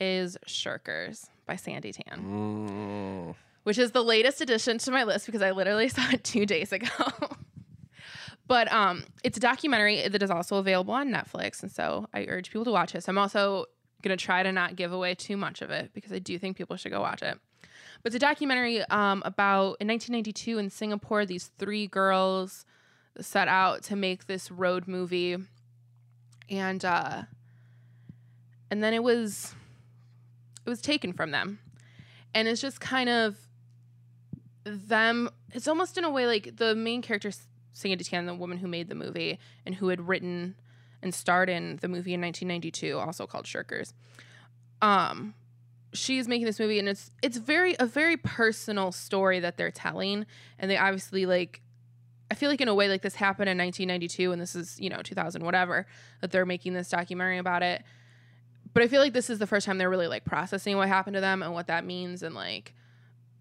[0.00, 3.34] is Shirkers by Sandi Tan, Mm.
[3.64, 6.72] which is the latest addition to my list because I literally saw it two days
[6.72, 6.88] ago.
[8.46, 11.62] but um, it's a documentary that is also available on Netflix.
[11.62, 13.04] And so I urge people to watch it.
[13.04, 13.66] So I'm also
[14.02, 16.56] going to try to not give away too much of it because I do think
[16.56, 17.38] people should go watch it.
[18.02, 22.64] But it's a documentary um, about in 1992 in Singapore, these three girls
[23.20, 25.36] set out to make this road movie,
[26.48, 27.22] and uh,
[28.70, 29.54] and then it was
[30.64, 31.58] it was taken from them,
[32.34, 33.36] and it's just kind of
[34.64, 35.30] them.
[35.52, 37.32] It's almost in a way like the main character,
[37.72, 40.54] Sandi Tan, the woman who made the movie and who had written
[41.02, 43.92] and starred in the movie in 1992, also called Shirkers.
[44.82, 45.34] Um,
[45.92, 50.26] she's making this movie and it's it's very a very personal story that they're telling
[50.58, 51.62] and they obviously like
[52.30, 54.90] I feel like in a way like this happened in 1992 and this is, you
[54.90, 55.86] know, 2000 whatever
[56.20, 57.82] that they're making this documentary about it.
[58.74, 61.14] But I feel like this is the first time they're really like processing what happened
[61.14, 62.74] to them and what that means and like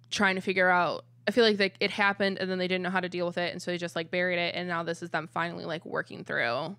[0.10, 2.89] trying to figure out I feel like they, it happened and then they didn't know
[2.89, 5.03] how to deal with it and so they just like buried it and now this
[5.03, 6.77] is them finally like working through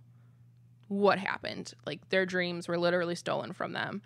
[0.88, 1.74] what happened.
[1.84, 4.00] Like their dreams were literally stolen from them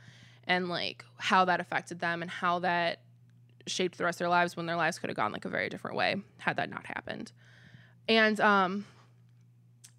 [0.46, 3.00] and like how that affected them and how that
[3.66, 5.68] shaped the rest of their lives when their lives could have gone like a very
[5.68, 7.32] different way had that not happened.
[8.08, 8.84] And um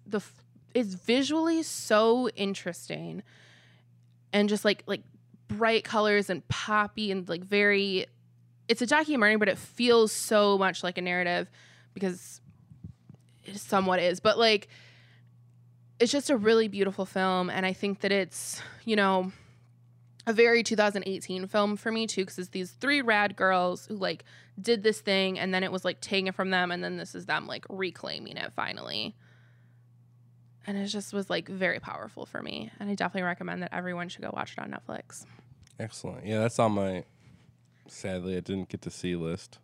[0.06, 3.22] the f- it's visually so interesting
[4.32, 5.02] and just like like
[5.48, 8.06] bright colors and poppy and like very
[8.68, 11.48] it's a documentary but it feels so much like a narrative
[11.94, 12.40] because
[13.44, 14.68] it somewhat is but like
[16.00, 19.30] it's just a really beautiful film and i think that it's you know
[20.26, 24.24] a very 2018 film for me too because it's these three rad girls who like
[24.60, 27.26] did this thing and then it was like taken from them and then this is
[27.26, 29.14] them like reclaiming it finally
[30.66, 34.08] and it just was like very powerful for me and i definitely recommend that everyone
[34.08, 35.24] should go watch it on netflix
[35.80, 36.24] Excellent.
[36.24, 37.02] Yeah, that's on my
[37.88, 39.58] sadly I didn't get to see list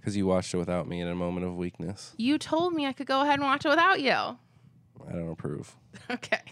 [0.00, 2.12] because you watched it without me in a moment of weakness.
[2.16, 5.76] you told me i could go ahead and watch it without you I don't approve.
[6.10, 6.42] okay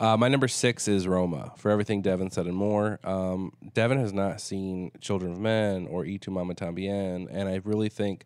[0.00, 1.52] Uh, my number six is Roma.
[1.56, 3.00] For everything Devin said and more.
[3.02, 7.60] Um, Devin has not seen Children of Men or E tu Mama Tambien, and I
[7.64, 8.24] really think,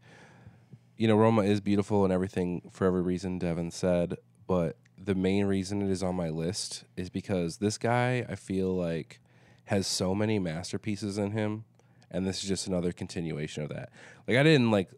[0.97, 4.19] you know, Roma is beautiful and everything for every reason Devin said.
[4.47, 8.77] But the main reason it is on my list is because this guy, I feel
[8.77, 9.21] like,
[9.65, 11.65] has so many masterpieces in him,
[12.11, 13.91] and this is just another continuation of that.
[14.29, 14.91] Like I didn't like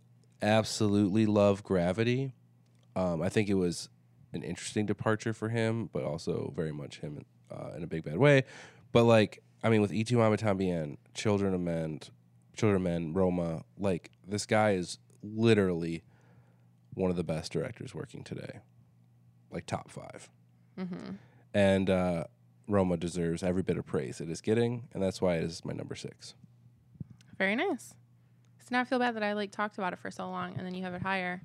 [0.42, 2.32] absolutely love Gravity.
[2.96, 3.88] Um, I think it was
[4.34, 8.18] an interesting departure for him, but also very much him uh, in a big bad
[8.18, 8.44] way.
[8.92, 12.00] But like, I mean, with E Y Tu Mamá También, Children of Men,
[12.56, 16.02] Children of Men, Roma, like this guy is literally
[16.94, 18.60] one of the best directors working today,
[19.50, 20.30] like top 5
[20.78, 21.12] mm-hmm.
[21.52, 22.24] And uh,
[22.68, 25.72] Roma deserves every bit of praise it is getting, and that's why it is my
[25.72, 26.34] number six.
[27.38, 27.94] very nice
[28.60, 30.66] So now I feel bad that I like talked about it for so long and
[30.66, 31.42] then you have it higher.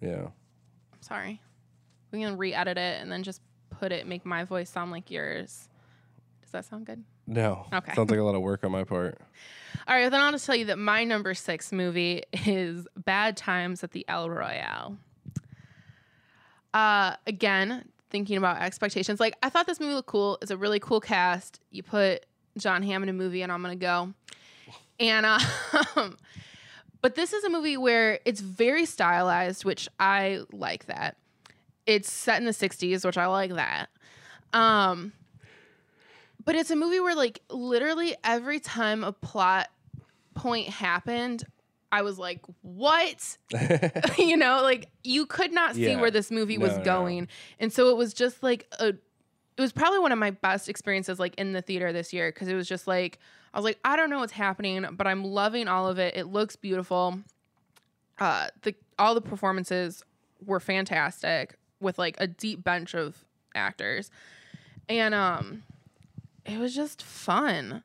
[0.00, 0.28] Yeah.
[0.92, 1.40] I'm sorry.
[2.12, 5.68] We can re-edit it and then just put it, make my voice sound like yours.
[6.42, 7.04] Does that sound good?
[7.26, 7.66] No.
[7.72, 7.94] Okay.
[7.94, 9.18] Sounds like a lot of work on my part.
[9.86, 13.84] All right, then I'll just tell you that my number six movie is Bad Times
[13.84, 14.96] at the El Royale.
[16.72, 20.38] Uh, again, thinking about expectations, like I thought this movie looked cool.
[20.42, 21.60] It's a really cool cast.
[21.70, 22.26] You put
[22.58, 24.12] Jon Hamm in a movie, and I'm gonna go.
[25.00, 26.18] And um,
[27.00, 31.16] but this is a movie where it's very stylized, which I like that.
[31.90, 33.88] It's set in the '60s, which I like that.
[34.52, 35.12] Um,
[36.44, 39.68] but it's a movie where like literally every time a plot
[40.34, 41.44] point happened
[41.92, 43.36] i was like what
[44.18, 46.00] you know like you could not see Yeah.
[46.00, 46.84] where this movie was No, no.
[46.84, 50.68] going and so it was just like a it was probably one of my best
[50.68, 53.18] experiences like in the theater this year because it was just like
[53.52, 56.26] i was like i don't know what's happening but i'm loving all of it it
[56.26, 57.18] looks beautiful
[58.18, 60.02] uh the all the performances
[60.46, 64.10] were fantastic with like a deep bench of actors
[64.88, 65.62] and um
[66.46, 67.82] it was just fun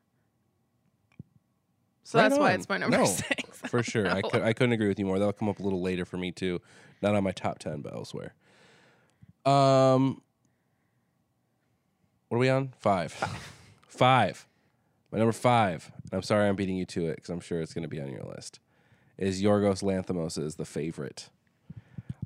[2.04, 4.08] so Right that's why it's my number No, six For sure.
[4.08, 5.18] I, could, I couldn't agree with you more.
[5.18, 6.60] That'll come up a little later for me too.
[7.02, 8.32] Not on my top 10, but elsewhere.
[9.44, 10.22] Um,
[12.28, 12.72] what are we on?
[12.78, 13.12] Five.
[13.88, 14.46] Five.
[15.10, 15.90] My number five.
[16.04, 18.00] and I'm sorry I'm beating you to it because I'm sure it's going to be
[18.00, 18.60] on your list.
[19.18, 21.28] Is Yorgos Lanthimos' is The Favorite.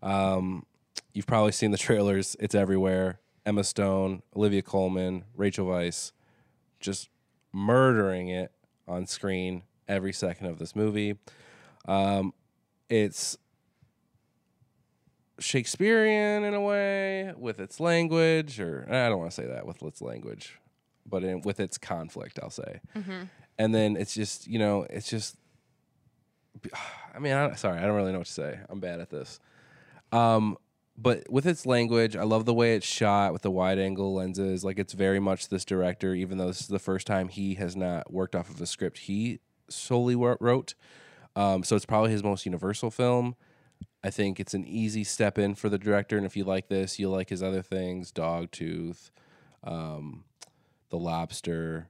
[0.02, 0.66] Um,
[1.12, 2.36] you've probably seen the trailers.
[2.40, 3.20] It's everywhere.
[3.46, 6.12] Emma Stone, Olivia Colman, Rachel Weisz,
[6.78, 7.08] just
[7.52, 8.52] murdering it
[8.86, 11.16] on screen every second of this movie.
[11.88, 12.32] Um,
[12.88, 13.38] it's
[15.38, 19.82] Shakespearean in a way with its language, or I don't want to say that with
[19.82, 20.58] its language,
[21.06, 22.80] but in, with its conflict, I'll say.
[23.58, 25.36] And then it's just, you know, it's just.
[27.14, 28.60] I mean, I, sorry, I don't really know what to say.
[28.68, 29.40] I'm bad at this.
[30.12, 30.56] Um,
[30.96, 34.64] but with its language, I love the way it's shot with the wide angle lenses.
[34.64, 37.74] Like it's very much this director, even though this is the first time he has
[37.74, 40.74] not worked off of a script he solely wrote.
[41.36, 43.36] Um, so it's probably his most universal film.
[44.02, 46.98] I think it's an easy step in for the director, and if you like this,
[46.98, 49.10] you'll like his other things: Dogtooth,
[49.62, 50.24] um,
[50.90, 51.88] The Lobster.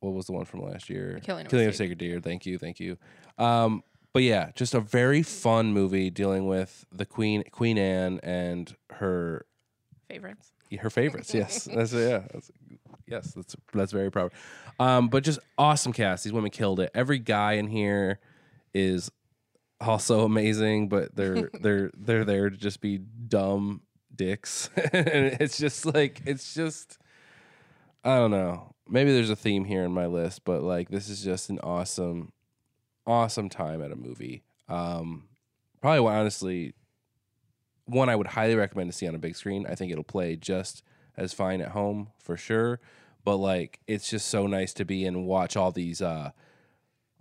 [0.00, 1.20] What was the one from last year?
[1.22, 2.20] Killing a Killing of a Sacred Sacred Deer.
[2.20, 2.96] Thank you, thank you.
[3.36, 3.82] Um,
[4.18, 9.46] but yeah, just a very fun movie dealing with the Queen, Queen Anne, and her
[10.10, 11.32] favorites her favorites.
[11.32, 12.24] Yes, that's yeah.
[12.32, 12.50] That's,
[13.06, 14.32] yes, that's that's very proud.
[14.80, 16.24] Um, but just awesome cast.
[16.24, 16.90] These women killed it.
[16.96, 18.18] Every guy in here
[18.74, 19.08] is
[19.80, 24.68] also amazing, but they're they're they're there to just be dumb dicks.
[24.92, 26.98] and it's just like it's just
[28.02, 28.74] I don't know.
[28.88, 32.32] Maybe there's a theme here in my list, but like this is just an awesome
[33.08, 34.42] awesome time at a movie.
[34.68, 35.24] Um
[35.80, 36.74] probably honestly
[37.86, 39.66] one I would highly recommend to see on a big screen.
[39.68, 40.82] I think it'll play just
[41.16, 42.80] as fine at home for sure.
[43.24, 46.30] But like it's just so nice to be and watch all these uh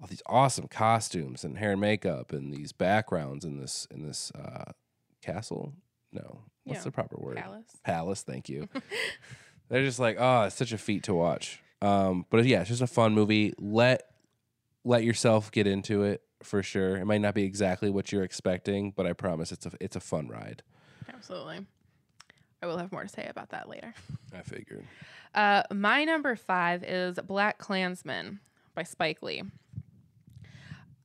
[0.01, 4.31] all these awesome costumes and hair and makeup and these backgrounds in this in this
[4.35, 4.71] uh
[5.21, 5.73] castle.
[6.11, 6.41] No.
[6.65, 6.83] What's Yeah.
[6.83, 7.37] the proper word?
[7.37, 8.67] palace Palace, thank you.
[9.69, 11.59] They're just like, oh, it's such a feat to watch.
[11.81, 13.53] Um, but yeah, it's just a fun movie.
[13.57, 14.03] Let
[14.87, 16.97] let yourself get into it for sure.
[16.97, 19.99] It might not be exactly what you're expecting, but I promise it's a it's a
[19.99, 20.63] fun ride.
[21.13, 21.65] absolutely
[22.61, 23.93] i will have more to say about that later
[24.35, 24.85] I figured.
[25.33, 28.39] Uh, my number five is Black Klansman
[28.75, 29.43] by Spike Lee.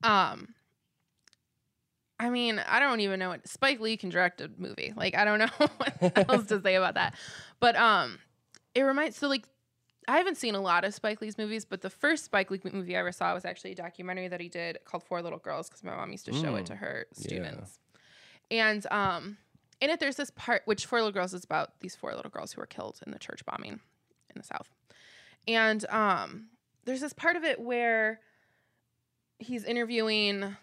[0.03, 0.55] Um,
[2.19, 4.93] I mean, I don't even know what Spike Lee can direct a movie.
[4.97, 7.15] Like, I don't know what else to say about that.
[7.61, 8.19] But um,
[8.75, 9.45] it reminds so like
[10.09, 12.97] I haven't seen a lot of Spike Lee's movies, but the first Spike Lee movie
[12.97, 15.85] I ever saw was actually a documentary that he did called Four Little Girls because
[15.85, 17.23] my mom used to show it Mm, to her yeah.
[17.23, 17.79] students.
[18.51, 19.37] And um,
[19.81, 22.53] in it, there's this part which Four Little Girls is about these four little girls
[22.53, 24.69] who were killed in the church bombing in the South.
[25.47, 26.47] And um,
[26.85, 28.21] there's this part of it where
[29.39, 30.57] he's interviewing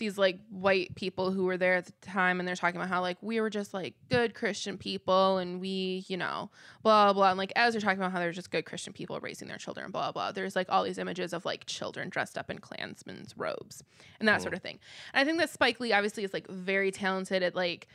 [0.00, 3.00] these like white people who were there at the time and they're talking about how
[3.00, 6.50] like we were just like good Christian people and we, you know,
[6.82, 9.46] blah blah and like as they're talking about how they're just good Christian people raising
[9.46, 10.32] their children, blah blah.
[10.32, 13.84] There's like all these images of like children dressed up in Klansmen's robes
[14.18, 14.56] and that sort mm.
[14.56, 14.80] of thing.
[15.14, 17.86] And I think that Spike Lee obviously is like very talented at like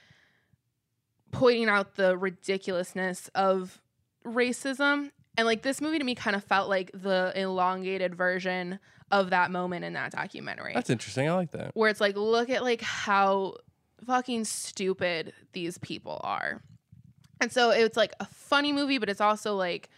[1.31, 3.81] pointing out the ridiculousness of
[4.25, 5.11] racism.
[5.37, 8.79] And like this movie to me kind of felt like the elongated version
[9.11, 11.29] of that moment in that documentary That's interesting.
[11.29, 11.71] I like that.
[11.75, 13.55] where it's like look at like how
[14.05, 16.61] fucking stupid these people are
[17.39, 19.89] and so it's like a funny movie but it's also like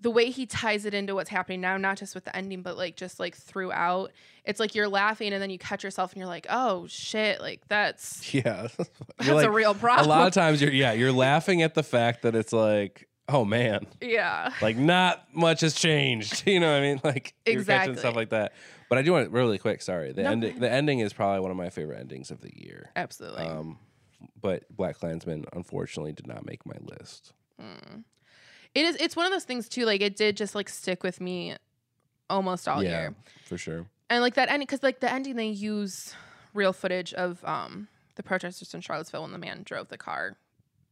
[0.00, 2.76] the way he ties it into what's happening now, not just with the ending, but
[2.76, 4.12] like just like throughout.
[4.44, 7.60] It's like you're laughing and then you catch yourself and you're like, oh shit, like
[7.68, 8.68] that's Yeah.
[9.18, 10.06] that's like, a real problem.
[10.06, 13.44] a lot of times you're yeah, you're laughing at the fact that it's like, oh
[13.44, 14.52] man, yeah.
[14.60, 16.42] like not much has changed.
[16.50, 17.00] You know what I mean?
[17.04, 17.96] Like Exactly.
[17.96, 18.52] stuff like that.
[18.88, 20.12] But I do want to really quick, sorry.
[20.12, 22.90] The No, ending the ending is probably one of my favorite endings of the year.
[22.96, 23.44] Absolutely.
[23.46, 23.78] Um
[24.40, 27.32] but Black Klansman unfortunately did not make my list.
[27.60, 28.04] Mm.
[28.74, 31.20] It is it's one of those things too, like it did just like stick with
[31.20, 31.56] me
[32.28, 33.14] almost all yeah, year.
[33.44, 33.86] for sure.
[34.08, 36.14] And like that ending because like the ending they use
[36.52, 40.36] real footage of um the protesters in Charlottesville when the man drove the car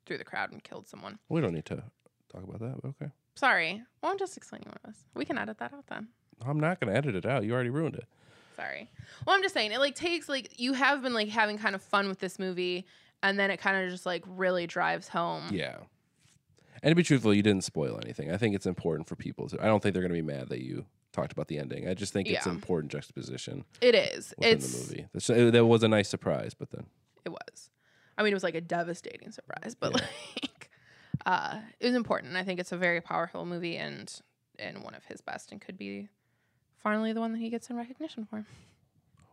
[0.07, 1.18] through the crowd and killed someone.
[1.29, 1.85] We don't need to
[2.31, 3.11] talk about that, but okay.
[3.35, 3.83] Sorry.
[4.03, 4.97] Well, I'm just explaining what it was.
[5.14, 6.09] We can edit that out then.
[6.45, 7.45] I'm not gonna edit it out.
[7.45, 8.05] You already ruined it.
[8.57, 8.91] Sorry.
[9.27, 11.83] Well, I'm just saying it like takes like you have been like having kind of
[11.83, 12.87] fun with this movie
[13.23, 15.45] and then it kind of just like really drives home.
[15.53, 15.77] Yeah.
[16.83, 18.31] And to be truthful, you didn't spoil anything.
[18.33, 19.61] I think it's important for people to.
[19.61, 21.88] I don't think they're going to be mad that you talked about the ending.
[21.88, 22.51] I just think it's Yeah.
[22.51, 24.33] an important juxtaposition It is.
[24.38, 25.07] within it's the movie.
[25.12, 26.87] That's- it- that was a nice surprise, but then
[27.25, 27.71] it was.
[28.17, 30.58] I mean, it was like a devastating surprise, but like
[31.26, 32.37] uh it was important.
[32.37, 34.12] I think it's a very powerful movie and
[34.59, 36.09] and one of his best and could be
[36.83, 38.44] finally the one that he gets in recognition for.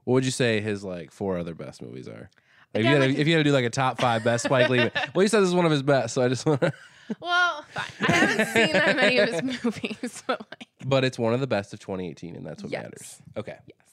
[0.04, 2.30] what would you say his like four other best movies are?
[2.74, 4.24] Like, if, you had to, like- if you had to do like a top five
[4.24, 4.80] best Spike Lee,
[5.16, 6.72] well, he said this is one of his best, so I just want to.
[7.22, 7.86] Well, fine.
[8.10, 11.46] I haven't seen that many of his movies, but like But it's one of the
[11.46, 12.82] best of 2018, and that's what Yes.
[12.84, 13.22] matters.
[13.38, 13.58] Okay.
[13.68, 13.88] yes.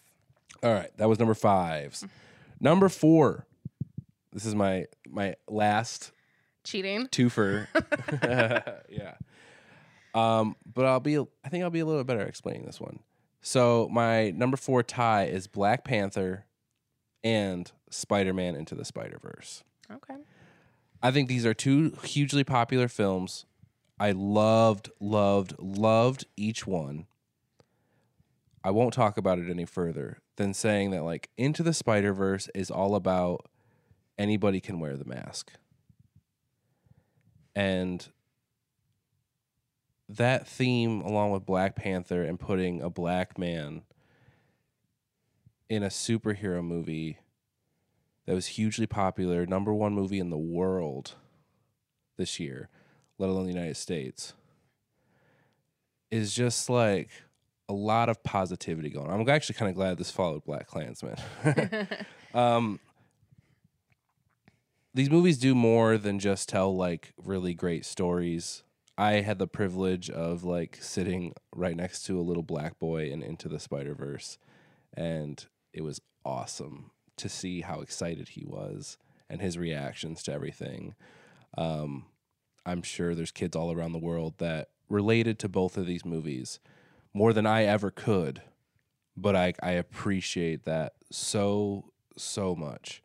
[0.63, 2.03] All right, that was number five.
[2.59, 3.47] Number four.
[4.33, 6.11] This is my my last
[6.65, 7.07] Cheating.
[7.09, 7.67] twofer.
[8.89, 9.15] yeah.
[10.15, 12.81] Um, but I'll be I think I'll be a little bit better at explaining this
[12.81, 13.01] one.
[13.41, 16.47] So my number four tie is Black Panther
[17.25, 19.65] and Spider-Man into the Spider-Verse.
[19.91, 20.15] Okay.
[21.03, 23.47] I think these are two hugely popular films.
[23.99, 27.07] I loved, loved, loved each one.
[28.65, 32.71] I won't talk about it any further than saying that like Into the Spider-Verse is
[32.71, 33.49] all about
[34.19, 35.53] anybody can wear the mask.
[37.55, 38.07] And
[40.09, 43.83] that theme along with Black Panther and putting a black man
[45.69, 47.19] in a superhero movie
[48.27, 51.15] that was hugely popular, number one movie in the world
[52.17, 52.69] this year,
[53.19, 54.35] let alone the United States,
[56.11, 57.09] is just like
[57.69, 59.21] a lot of positivity going on.
[59.21, 61.17] I'm actually kind of glad this followed Black Klansman.
[62.35, 62.79] um,
[64.95, 68.63] these movies do more than just tell like really great stories.
[68.99, 73.23] I had the privilege of like sitting right next to a little black boy in
[73.23, 74.39] Into the Spider Verse,
[74.95, 80.95] and it was awesome to see how excited he was and his reactions to everything.
[81.57, 82.07] Um,
[82.67, 86.61] I'm sure there's kids all around the world that related to both of these movies
[87.15, 88.43] more than I ever could,
[89.17, 93.03] but I I appreciate that so so much,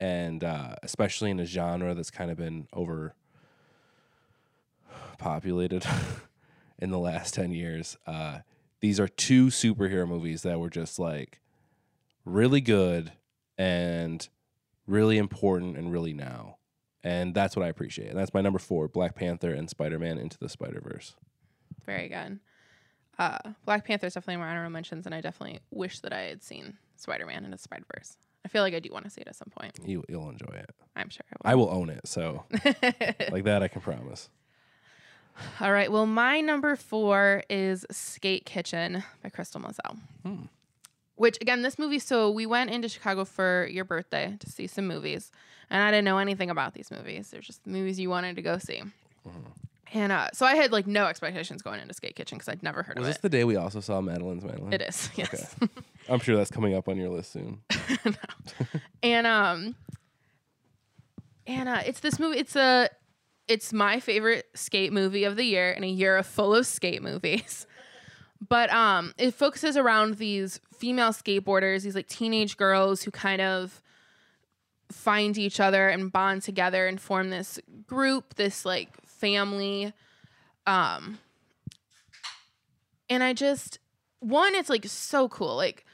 [0.00, 3.14] and uh, especially in a genre that's kind of been over
[5.18, 5.84] populated
[6.78, 7.96] in the last 10 years.
[8.06, 8.38] Uh,
[8.80, 11.40] these are two superhero movies that were just like
[12.24, 13.12] really good
[13.56, 14.28] and
[14.86, 16.56] really important and really now.
[17.02, 18.08] And that's what I appreciate.
[18.08, 21.14] And that's my number four Black Panther and Spider Man Into the Spider Verse.
[21.84, 22.40] Very good.
[23.18, 26.42] Uh, Black Panther is definitely my honorable mentions, and I definitely wish that I had
[26.42, 28.16] seen Spider Man into Spider Verse.
[28.44, 29.78] I feel like I do want to see it at some point.
[29.84, 30.70] You, you'll enjoy it.
[30.96, 32.06] I'm sure I will I will own it.
[32.06, 32.44] So,
[33.30, 34.28] like that, I can promise.
[35.60, 35.90] All right.
[35.90, 39.96] Well, my number four is Skate Kitchen by Crystal Moselle.
[40.24, 40.44] Hmm.
[41.16, 41.98] Which again, this movie.
[41.98, 45.30] So we went into Chicago for your birthday to see some movies,
[45.70, 47.30] and I didn't know anything about these movies.
[47.30, 48.82] They're just the movies you wanted to go see.
[49.26, 49.63] Mm-hmm.
[49.94, 52.82] And uh, so I had like no expectations going into Skate Kitchen because I'd never
[52.82, 54.72] heard Was of this the day we also saw Madeline's Madeline?
[54.72, 55.54] It is, yes.
[56.08, 57.60] I'm sure that's coming up on your list soon.
[59.02, 59.76] and um
[61.46, 62.88] and uh it's this movie it's a
[63.46, 67.02] it's my favorite skate movie of the year in a year of full of skate
[67.02, 67.66] movies
[68.48, 73.82] but um it focuses around these female skateboarders these like teenage girls who kind of
[74.90, 79.92] find each other and bond together and form this group this like family
[80.66, 81.18] um
[83.08, 83.78] and i just
[84.20, 85.84] one it's like so cool like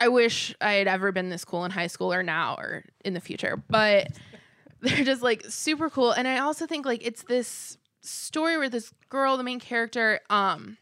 [0.00, 3.14] I wish I had ever been this cool in high school or now or in
[3.14, 4.08] the future, but
[4.80, 6.12] they're just like super cool.
[6.12, 10.76] And I also think like it's this story where this girl, the main character, um,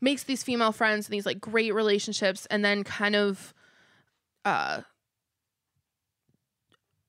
[0.00, 3.52] makes these female friends and these like great relationships and then kind of
[4.44, 4.82] uh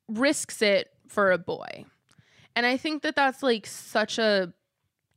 [0.07, 1.85] risks it for a boy.
[2.59, 4.51] And I think that that's like such a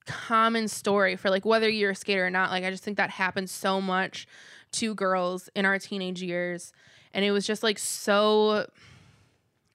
[0.06, 2.52] common story for like whether you're a skater or not.
[2.52, 4.28] Like I just think that happens so much
[4.74, 6.72] to girls in our teenage years.
[7.12, 8.70] And it was just like so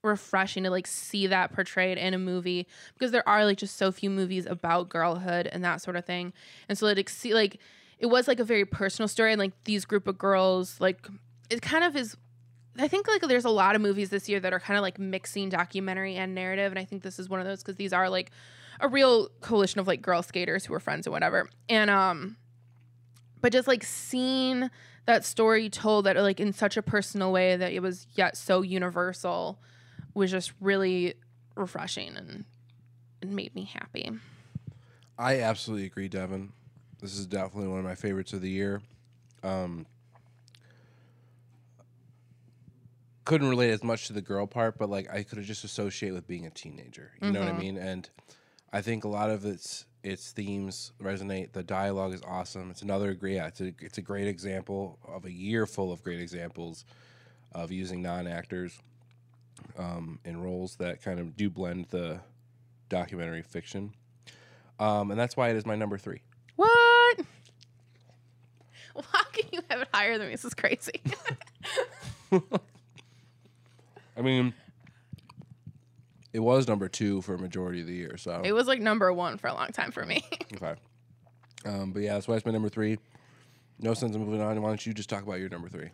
[0.02, 3.92] refreshing to like see that portrayed in a movie because there are like just so
[3.92, 6.32] few movies about girlhood and that sort of thing.
[6.70, 7.60] And so like see like
[8.00, 11.06] it was like a very personal story and like these group of girls like
[11.50, 12.16] it kind of is
[12.80, 15.00] I think like there's a lot of movies this year that are kind of like
[15.00, 18.10] mixing documentary and narrative and I think this is one of those cuz these are
[18.10, 18.32] like
[18.80, 21.50] a real coalition of like girl skaters who are friends or whatever.
[21.70, 22.38] And um
[23.42, 24.70] but just like seeing
[25.06, 28.62] that story told that like in such a personal way that it was yet so
[28.62, 29.60] universal
[30.14, 31.16] was just really
[31.56, 32.46] refreshing and
[33.22, 34.12] it made me happy.
[35.18, 36.52] I absolutely agree, Devin.
[37.02, 38.82] This is definitely one of my favorites of the year.
[39.44, 39.86] Um,
[43.28, 46.26] couldn't relate as much to the girl part, but like I could just associate with
[46.28, 47.12] being a teenager.
[47.22, 47.78] You know what I mean?
[47.78, 48.10] And
[48.72, 51.52] I think a lot of its its themes resonate.
[51.52, 52.72] The dialogue is awesome.
[52.72, 53.36] It's another great.
[53.36, 56.86] Yeah, it's a it's a great example of a year full of great examples
[57.52, 58.80] of using non actors
[59.78, 62.22] um, in roles that kind of do blend the
[62.88, 63.94] documentary fiction.
[64.80, 66.22] Um, and that's why it is my number three.
[66.56, 66.70] What?
[68.96, 70.34] Well, how can you have it higher than me?
[70.34, 71.00] This is crazy.
[74.18, 74.54] I mean,
[76.34, 78.18] it was number two for a majority of the year.
[78.18, 80.24] So it was like number one for a long time for me.
[80.56, 80.76] okay.
[81.66, 82.98] Um, but yeah, that's why it's my number three.
[83.80, 84.62] No sense in moving on.
[84.62, 85.90] Why don't you just talk about your number three?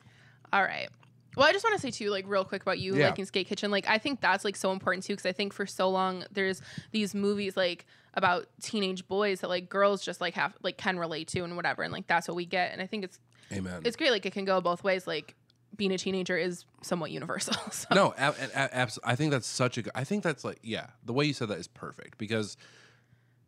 [0.51, 0.89] All right.
[1.35, 3.07] Well, I just want to say too, like real quick about you Yeah.
[3.07, 3.71] liking Skate Kitchen.
[3.71, 6.61] Like, I think that's like so important too, because I think for so long there's
[6.91, 11.27] these movies like about teenage boys that like girls just like have like can relate
[11.29, 12.71] to and whatever, and like that's what we get.
[12.71, 13.19] And I think it's
[13.51, 13.81] Amen.
[13.83, 14.11] it's great.
[14.11, 15.07] Like it can go both ways.
[15.07, 15.35] Like
[15.75, 17.55] being a teenager is somewhat universal.
[17.71, 17.87] So.
[17.93, 19.81] No, a- a- a- I think that's such a.
[19.83, 20.87] good I think that's like yeah.
[21.05, 22.57] The way you said that is perfect because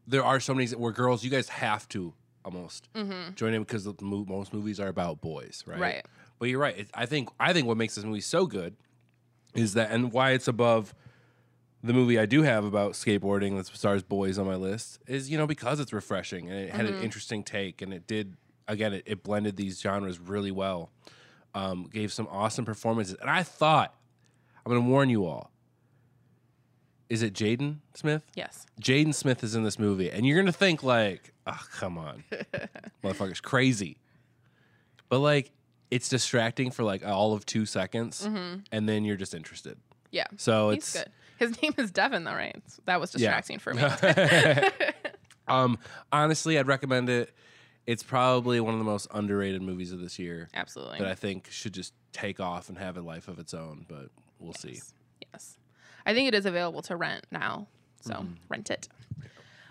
[0.07, 2.13] there are so many where girls, you guys have to
[2.43, 2.87] almost
[3.35, 5.73] join in because the mo- most movies are about boys, right?
[5.75, 5.81] Mm-hmm.
[5.81, 6.05] Right.
[6.37, 6.77] But you're right.
[6.77, 8.75] It, I think I think what makes this movie so good
[9.53, 10.93] is that and why it's above
[11.83, 15.37] the movie I do have about skateboarding that stars boys on my list is you
[15.37, 16.97] know because it's refreshing and it had Mm-hmm.
[16.97, 18.35] an interesting take and it did
[18.67, 20.89] again it, it blended these genres really well.
[21.55, 23.95] Um, gave some awesome performances and I thought
[24.65, 25.51] I'm gonna warn you all.
[27.09, 28.23] Is it Jaden Smith?
[28.35, 28.65] Yes.
[28.81, 32.23] Jaden Smith is in this movie, and you're gonna think like, oh come on,
[33.03, 33.97] motherfucker's crazy.
[35.07, 35.51] But like,
[35.91, 38.27] it's distracting for like all of two seconds,
[38.71, 39.77] and then you're just interested.
[40.11, 40.25] Yeah.
[40.37, 41.11] So He's it's good.
[41.37, 42.61] His name is Devin, though, right?
[42.85, 43.39] That was Yeah.
[43.39, 43.83] distracting for me.
[45.47, 45.77] um
[46.11, 47.33] honestly, I'd recommend it.
[47.87, 50.99] It's probably one of the most underrated movies of this year Absolutely.
[50.99, 53.85] that I think should just take off and have a life of its own.
[53.87, 54.09] But
[54.39, 54.79] we'll see.
[55.31, 55.57] Yes.
[56.05, 57.67] I think it is available to rent now.
[58.01, 58.33] So Mm-hmm.
[58.49, 58.87] rent it.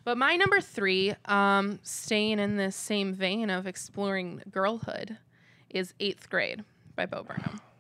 [0.05, 5.17] But my number three, um, staying in this same vein of exploring girlhood,
[5.71, 6.63] is Eighth Grade
[6.95, 7.61] by Bo Burnham.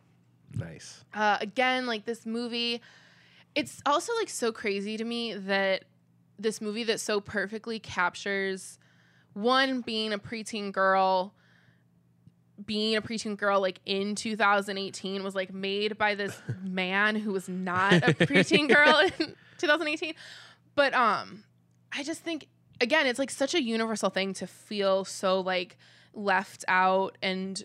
[0.57, 1.05] Nice.
[1.13, 2.81] Uh, again, like this movie,
[3.57, 5.85] it's also like so crazy to me that
[6.39, 8.79] this movie that so perfectly captures
[9.35, 11.35] one being a preteen girl
[12.65, 17.49] being a preteen girl like in 2018 was like made by this man who was
[17.49, 20.15] not a preteen girl in 2018
[20.77, 21.43] but um
[21.93, 22.47] i just think
[22.81, 25.77] again it's like such a universal thing to feel so like
[26.13, 27.65] left out and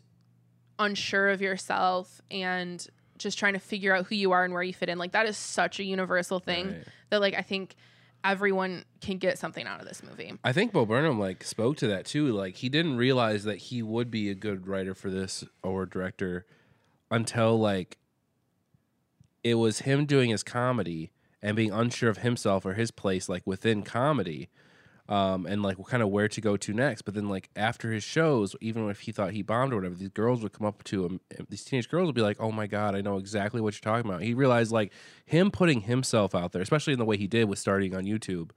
[0.80, 2.88] unsure of yourself and
[3.20, 5.28] just trying to figure out who you are and where you fit in like that
[5.28, 6.84] is such a universal thing Right.
[7.12, 7.76] that like i think
[8.24, 11.88] everyone can get something out of this movie I think Bo Burnham like spoke to
[11.88, 12.28] that too.
[12.28, 16.46] Like he didn't realize that he would be a good writer for this or director
[17.12, 17.98] until like
[19.44, 21.12] it was him doing his comedy
[21.42, 24.50] and being unsure of himself or his place like within comedy.
[25.10, 27.02] Um, and like what kind of where to go to next.
[27.02, 30.10] But then, like after his shows, even if he thought he bombed or whatever, these
[30.10, 31.20] girls would come up to him.
[31.50, 34.08] These teenage girls would be like, "Oh my god, I know exactly what you're talking
[34.08, 34.94] about." He realized like
[35.26, 38.52] him putting himself out there, especially in the way he did with starting on YouTube,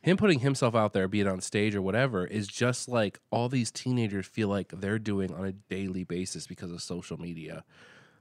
[0.00, 3.48] him putting himself out there, be it on stage or whatever, is just like all
[3.48, 7.64] these teenagers feel like they're doing on a daily basis because of social media.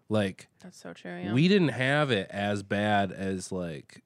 [0.10, 4.04] Like that's so true yeah we didn't have it as bad as like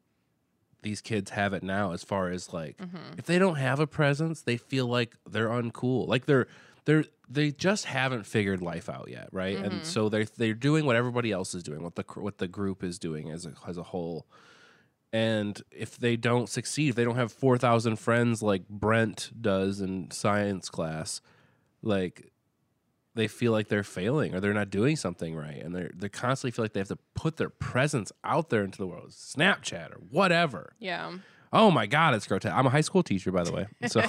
[0.81, 3.17] these kids have it now as far as like Mm-hmm.
[3.17, 6.47] if they don't have a presence they feel like they're uncool like they're
[6.85, 9.65] they're they just haven't figured life out yet right Mm-hmm.
[9.65, 12.83] and so they're they're doing what everybody else is doing what the what the group
[12.83, 14.25] is doing as a as a whole
[15.11, 20.11] and if they don't succeed if they don't have 4000 friends like Brent does in
[20.11, 21.19] science class
[21.81, 22.31] like
[23.19, 26.51] they feel like they're failing or they're not doing something right and they're they constantly
[26.51, 29.99] feel like they have to put their presence out there into the world snapchat or
[30.09, 31.11] whatever yeah
[31.51, 32.55] Oh my god, it's grotesque.
[32.55, 34.01] I'm a high school teacher, by the way, so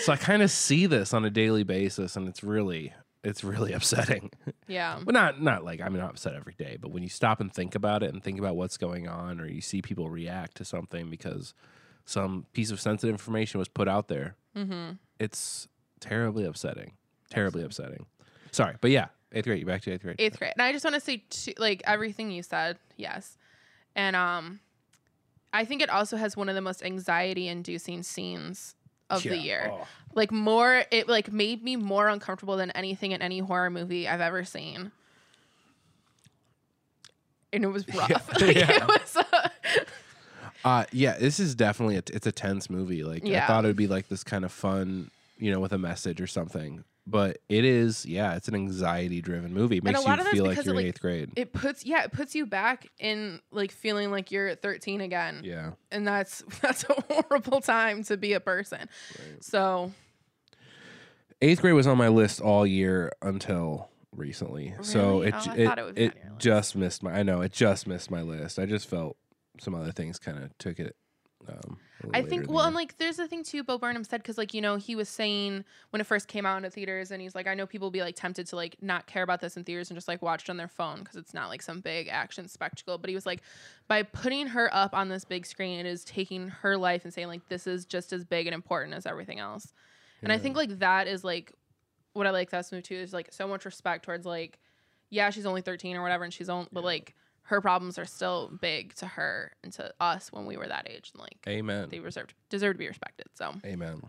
[0.00, 2.92] so I kind of see this on a daily basis, and it's really
[3.24, 4.30] it's really upsetting.
[4.68, 5.00] Yeah.
[5.02, 7.74] but not not like I'm not upset every day, but when you stop and think
[7.74, 11.08] about it and think about what's going on, or you see people react to something
[11.08, 11.54] because
[12.04, 14.96] some piece of sensitive information was put out there, Mm-hmm.
[15.18, 15.66] it's
[15.98, 16.92] terribly upsetting.
[17.30, 18.04] Terribly upsetting.
[18.52, 19.60] Sorry, but yeah, eighth grade.
[19.60, 20.16] You back to eighth grade.
[20.18, 20.52] Eighth grade.
[20.56, 23.36] And I just want to say, two, like, everything you said, yes.
[23.94, 24.60] And um,
[25.52, 28.74] I think it also has one of the most anxiety inducing scenes
[29.08, 29.70] of the year.
[29.72, 29.86] Oh.
[30.14, 34.20] Like, more, it like made me more uncomfortable than anything in any horror movie I've
[34.20, 34.92] ever seen.
[37.52, 38.30] And it was rough.
[38.40, 38.84] like, Yeah.
[38.84, 39.16] it was.
[39.16, 39.48] Uh,
[40.62, 43.02] Uh, yeah, this is definitely a, it's a tense movie.
[43.02, 45.78] Like I thought it would be like this kind of fun, you know, with a
[45.78, 46.84] message or something.
[47.06, 49.78] But it is, yeah, it's an anxiety-driven movie.
[49.78, 51.30] It makes you feel like you're in like, eighth grade.
[51.34, 55.40] it puts, yeah, it puts you back in like feeling like you're 13 again.
[55.42, 58.88] yeah, And that's that's a horrible time to be a person.
[59.40, 59.92] So
[61.42, 64.74] eighth grade was on my list all year until recently.
[64.82, 66.38] So it Oh, it, it it, be on your list.
[66.40, 67.12] just missed my.
[67.12, 68.58] I know it just missed my list.
[68.58, 69.16] I just felt
[69.58, 70.96] some other things kind of took it.
[71.50, 71.78] Um,
[72.14, 73.62] I think well, and like there's the thing too.
[73.62, 76.56] Bo Burnham said because like you know he was saying when it first came out
[76.56, 79.06] into theaters, and he's like, I know people will be like tempted to like not
[79.06, 81.34] care about this in theaters and just like watch it on their phone because it's
[81.34, 82.96] not like some big action spectacle.
[82.96, 83.42] But he was like,
[83.86, 87.28] by putting her up on this big screen, it is taking her life and saying
[87.28, 89.72] like this is just as big and important as everything else.
[90.22, 91.54] And I think like that is like
[92.12, 94.58] what I like this movie too is like so much respect towards like
[95.10, 97.14] yeah she's only 13 or whatever and she's on but like
[97.50, 101.10] her problems are still big to her and to us when we were that age
[101.12, 101.88] and like Amen.
[101.90, 103.26] they reserved deserve to be respected.
[103.34, 104.02] So Amen.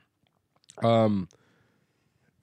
[0.84, 1.28] Um,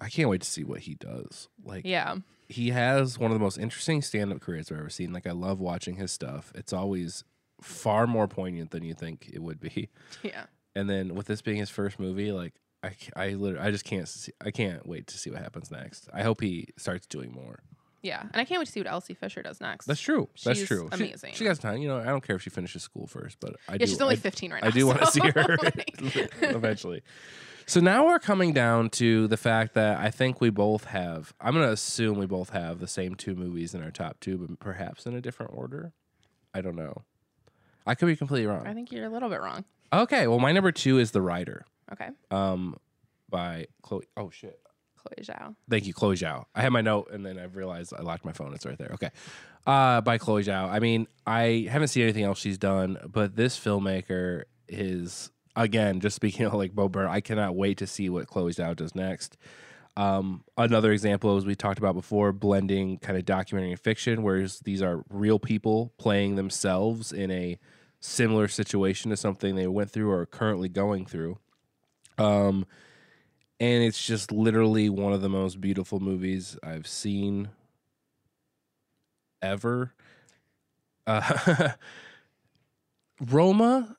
[0.00, 1.48] I can't wait to see what he does.
[1.64, 2.16] Like, yeah,
[2.48, 5.12] he has one of the most interesting stand-up careers I've ever seen.
[5.12, 6.52] Like, I love watching his stuff.
[6.54, 7.24] It's always
[7.62, 9.88] far more poignant than you think it would be.
[10.22, 13.84] yeah, And then with this being his first movie, like, i i literally, I just
[13.84, 16.08] can't see, I can't wait to see what happens next.
[16.12, 17.60] I hope he starts doing more.
[18.02, 18.22] Yeah.
[18.22, 19.86] And I can't wait to see what Elsie Fisher does next.
[19.86, 20.28] That's true.
[20.44, 20.88] That's She's true.
[20.92, 21.34] Amazing.
[21.34, 21.78] She, has time.
[21.78, 23.86] You know, I don't care if she finishes school first, but I yeah, do.
[23.86, 24.68] she's only I- 15 right now.
[24.68, 25.58] I do want to see her
[26.54, 27.02] eventually.
[27.66, 31.34] So now we're coming down to the fact that I think we both have.
[31.40, 34.38] I'm going to assume we both have the same two movies in our top two,
[34.38, 35.92] but perhaps in a different order.
[36.54, 37.02] I don't know.
[37.86, 38.66] I could be completely wrong.
[38.66, 39.64] I think you're a little bit wrong.
[39.92, 42.76] Okay, well, my number two is The Rider, Okay, um,
[43.30, 44.06] by Chloe.
[44.16, 44.58] Oh shit.
[44.98, 45.54] Chloe Zhao.
[45.70, 46.44] Thank you, Chloe Zhao.
[46.54, 48.54] I had my note and then I realized I locked my phone.
[48.54, 48.90] It's right there.
[48.94, 49.10] Okay.
[49.66, 50.70] Uh, by Chloe Zhao.
[50.70, 56.16] I mean, I haven't seen anything else she's done, but this filmmaker is, again, just
[56.16, 59.36] speaking of like Bo I cannot wait to see what Chloe Zhao does next.
[59.96, 64.60] Um, another example, as we talked about before, blending kind of documentary and fiction, whereas
[64.60, 67.58] these are real people playing themselves in a
[68.00, 71.38] similar situation to something they went through or are currently going through.
[72.16, 72.64] Um,
[73.60, 77.48] and it's just literally one of the most beautiful movies I've seen
[79.42, 79.92] ever.
[81.06, 81.70] Uh,
[83.20, 83.96] Roma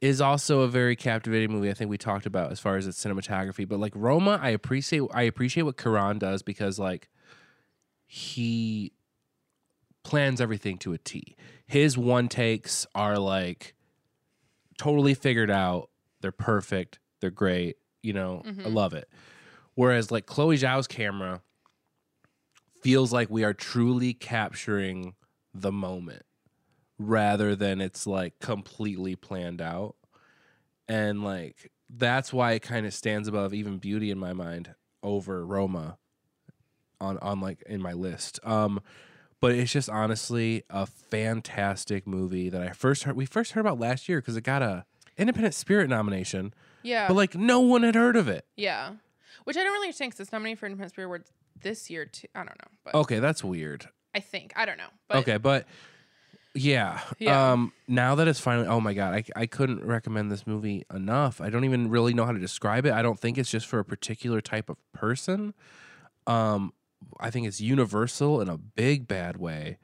[0.00, 1.70] is also a very captivating movie.
[1.70, 5.02] I think we talked about as far as its cinematography, but like Roma, I appreciate
[5.12, 7.08] I appreciate what Cuarón does because like
[8.06, 8.92] he
[10.02, 11.36] plans everything to a T.
[11.66, 13.74] His one takes are like
[14.78, 15.90] totally figured out.
[16.20, 16.98] They're perfect.
[17.20, 17.76] They're great.
[18.02, 18.74] You know, I Mhm.
[18.74, 19.08] love it.
[19.74, 21.42] Whereas like Chloe Zhao's camera
[22.82, 25.14] feels like we are truly capturing
[25.52, 26.22] the moment
[26.98, 29.96] rather than it's like completely planned out.
[30.88, 35.44] And like that's why it kind of stands above even beauty in my mind over
[35.44, 35.98] Roma
[37.00, 38.40] on on like in my list.
[38.44, 38.80] Um
[39.40, 43.78] but it's just honestly a fantastic movie that I first heard we first heard about
[43.78, 44.84] last year because it got a
[45.20, 46.52] Independent Spirit nomination,
[46.82, 48.44] Yeah, but like no one had heard of it.
[48.56, 48.92] yeah.
[49.44, 51.24] Which I don't really understand because it's nominated for Independent Spirit Award
[51.62, 52.28] this year too.
[52.34, 53.88] I don't know, but Okay, that's weird.
[54.14, 54.88] I think I don't know.
[55.08, 55.66] But okay, but
[56.54, 57.00] yeah.
[57.18, 57.52] Yeah.
[57.52, 61.40] Um now that it's finally oh my god, I I couldn't recommend this movie enough.
[61.40, 62.92] I don't even really know how to describe it.
[62.92, 65.54] I don't think it's just for a particular type of person.
[66.26, 66.72] Um
[67.18, 69.78] I think it's universal in a big bad way.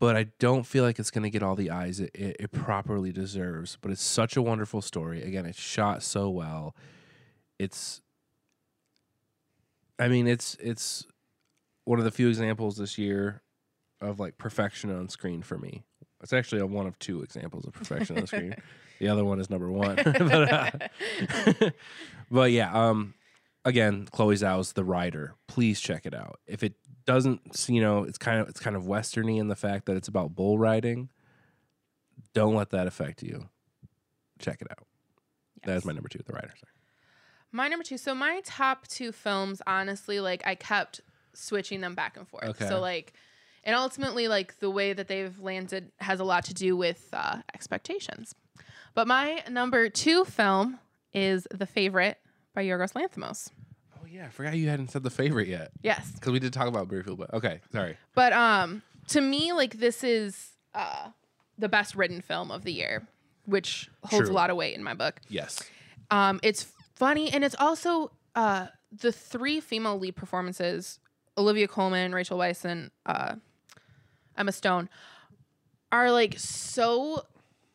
[0.00, 2.52] But I don't feel like it's going to get all the eyes it, it, it
[2.52, 3.76] properly deserves.
[3.80, 5.22] But it's such a wonderful story.
[5.22, 6.76] Again, it's shot so well.
[7.58, 8.00] It's
[9.98, 11.06] I mean, it's it's
[11.84, 13.42] one of the few examples this year
[14.00, 15.84] of like perfection on screen for me.
[16.22, 18.54] It's actually a one of two examples of perfection on screen.
[19.00, 19.94] The other one is number one.
[20.04, 20.70] but, uh,
[22.32, 23.14] but yeah, um,
[23.64, 25.36] again, Chloe Zhao's The Rider.
[25.46, 26.40] Please check it out.
[26.48, 26.74] If it
[27.08, 30.08] doesn't, you know, it's kind of it's kind of westerny in the fact that it's
[30.08, 31.08] about bull riding.
[32.34, 33.48] Don't let that affect you.
[34.38, 34.86] check it out.
[35.64, 36.48] That is my number two, The Rider.
[36.48, 36.70] Sorry.
[37.50, 37.96] My number two.
[37.96, 41.00] So my top two films, honestly, like I kept
[41.32, 42.44] switching them back and forth.
[42.44, 42.68] Okay.
[42.68, 43.14] So like,
[43.64, 47.38] and ultimately, like the way that they've landed has a lot to do with uh,
[47.54, 48.34] expectations.
[48.94, 50.78] But my number two film
[51.14, 52.18] is The Favorite
[52.54, 53.48] by Yorgos Lanthimos.
[54.10, 56.10] Yeah, I forgot you hadn't said the favorite yet Yes.
[56.12, 57.18] because we did talk about Beerfield.
[57.18, 57.96] But okay, sorry.
[58.14, 61.08] But um, to me, like this is uh,
[61.58, 63.06] the best written film of the year,
[63.46, 64.34] which holds True.
[64.34, 65.20] a lot of weight in my book.
[65.28, 65.62] Yes.
[66.10, 70.98] Um, it's funny and it's also uh, the three female lead performances:
[71.36, 73.34] Olivia Colman, Rachel Weisz, and uh,
[74.36, 74.88] Emma Stone
[75.92, 77.22] are like so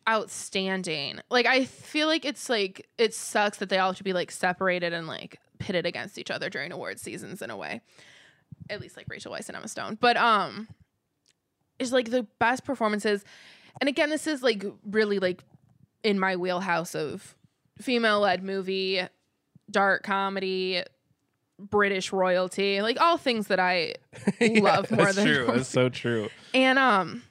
[0.07, 1.19] outstanding.
[1.29, 4.31] Like I feel like it's like it sucks that they all have to be like
[4.31, 7.81] separated and like pitted against each other during award seasons in a way.
[8.69, 9.97] At least like Rachel Weisz and Emma Stone.
[10.01, 10.67] But um
[11.79, 13.23] it's like the best performances.
[13.79, 15.41] And again, this is like really like
[16.03, 17.35] in my wheelhouse of
[17.79, 19.01] female led movie,
[19.71, 20.83] dark comedy,
[21.57, 23.95] British royalty, like all things that I
[24.41, 25.45] love more that's than true.
[25.47, 26.29] That's so true.
[26.53, 27.23] and um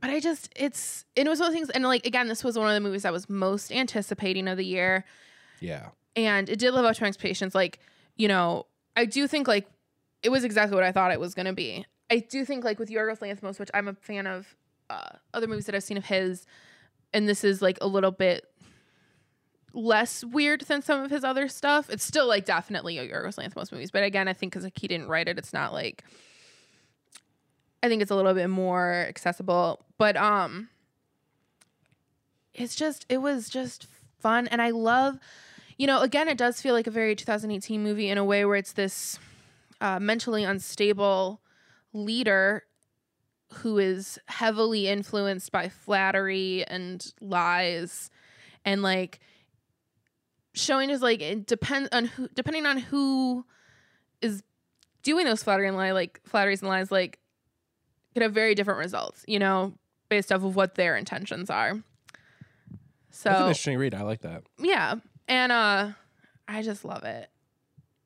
[0.00, 2.56] but I just it's it was one of the things and like again, this was
[2.56, 5.04] one of the movies I was most anticipating of the year.
[5.60, 5.88] Yeah.
[6.16, 7.54] And it did live up to my expectations.
[7.54, 7.80] Like,
[8.16, 9.66] you know, I do think like
[10.22, 11.84] it was exactly what I thought it was gonna be.
[12.10, 14.54] I do think like with Yorgos Lanthimos, which I'm a fan of
[14.90, 16.46] uh, other movies that I've seen of his,
[17.12, 18.44] and this is like a little bit
[19.72, 21.90] less weird than some of his other stuff.
[21.90, 24.86] It's still like definitely a Yorgos Lanthimos movies, but again, I think because like he
[24.86, 26.04] didn't write it, it's not like
[27.84, 29.84] I think it's a little bit more accessible.
[29.98, 30.70] But um,
[32.54, 33.86] it's just it was just
[34.18, 35.18] fun, and I love,
[35.76, 38.56] you know, again, it does feel like a very 2018 movie in a way where
[38.56, 39.18] it's this
[39.80, 41.40] uh, mentally unstable
[41.92, 42.64] leader
[43.58, 48.10] who is heavily influenced by flattery and lies
[48.64, 49.20] and like
[50.54, 53.44] showing is like it depends on who depending on who
[54.20, 54.42] is
[55.02, 57.18] doing those flattery and lie like flatteries and lies like
[58.12, 59.72] could have very different results you know
[60.08, 61.74] based off of what their intentions are
[63.10, 63.94] That's an so interesting read.
[63.94, 64.42] I like that.
[64.58, 64.94] yeah
[65.28, 65.88] and uh
[66.48, 67.28] i just love it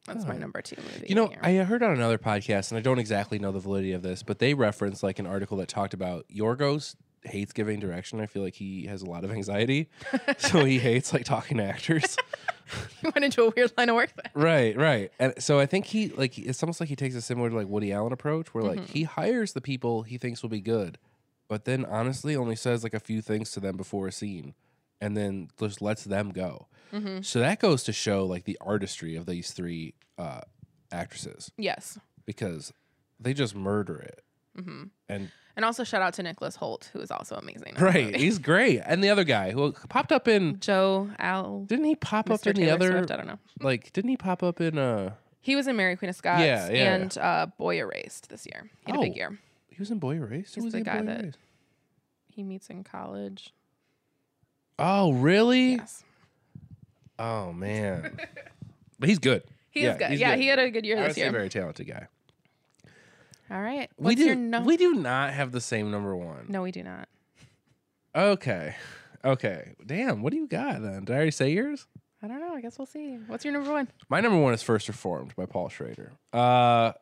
[0.06, 0.38] that's my Oh.
[0.38, 1.30] number two movie You know.
[1.42, 4.38] I heard on another podcast, and I don't exactly know the validity of this, but
[4.38, 6.94] they referenced like an article that talked about Yorgos
[7.24, 8.18] hates giving direction.
[8.18, 9.90] I feel like he has a lot of anxiety,
[10.38, 12.16] so he hates like talking to actors.
[13.00, 15.10] He went into a weird line of work then right, right.
[15.18, 17.66] And so I think he like it's almost like he takes a similar to like
[17.66, 18.88] Woody Allen approach, where like Mhm.
[18.90, 20.98] he hires the people he thinks will be good,
[21.48, 24.54] but then honestly only says like a few things to them before a scene,
[25.00, 26.66] and then just lets them go.
[26.92, 27.22] Mm-hmm.
[27.22, 30.40] So that goes to show like the artistry of these three uh,
[30.90, 32.72] actresses yes because
[33.20, 34.22] they just murder it.
[34.56, 37.70] hmm And and also shout out to Nicholas Hoult, who is also amazing.
[37.70, 38.18] in the right, movie.
[38.18, 38.80] he's great.
[38.86, 41.64] And the other guy who popped up in Joe Al.
[41.66, 42.48] didn't he pop up Mr.
[42.48, 43.38] in the Taylor other Swift, I don't know.
[43.60, 46.70] like didn't he pop up in uh He was in Mary Queen of Scots Yeah,
[46.70, 46.94] yeah.
[46.94, 48.70] and uh, Boy Erased this year.
[48.86, 49.16] He had a big Oh.
[49.16, 49.38] year.
[49.68, 50.54] he was in Boy Erased?
[50.54, 51.38] Who He's was the he in guy Boy that- Erased?
[52.28, 53.52] He meets in college.
[54.78, 55.72] Oh, really?
[55.74, 56.04] Yes.
[57.18, 58.18] Oh man.
[58.98, 59.42] but he's good.
[59.70, 60.18] He Yeah, is good.
[60.18, 60.40] Yeah, good.
[60.40, 61.32] he had a good year I would this say a year.
[61.32, 62.06] very talented guy.
[63.50, 63.90] All right.
[63.96, 64.60] we do your no?
[64.60, 66.46] we do not have the same number one.
[66.48, 67.08] no, we do not.
[68.14, 68.74] Okay.
[69.24, 69.74] Okay.
[69.84, 71.04] Damn, what do you got then?
[71.04, 71.86] Did I already say yours?
[72.22, 72.54] I don't know.
[72.54, 73.16] I guess we'll see.
[73.26, 73.88] What's your number one?
[74.08, 76.12] My number one is First Reformed by Paul Schrader.
[76.32, 76.92] Uh,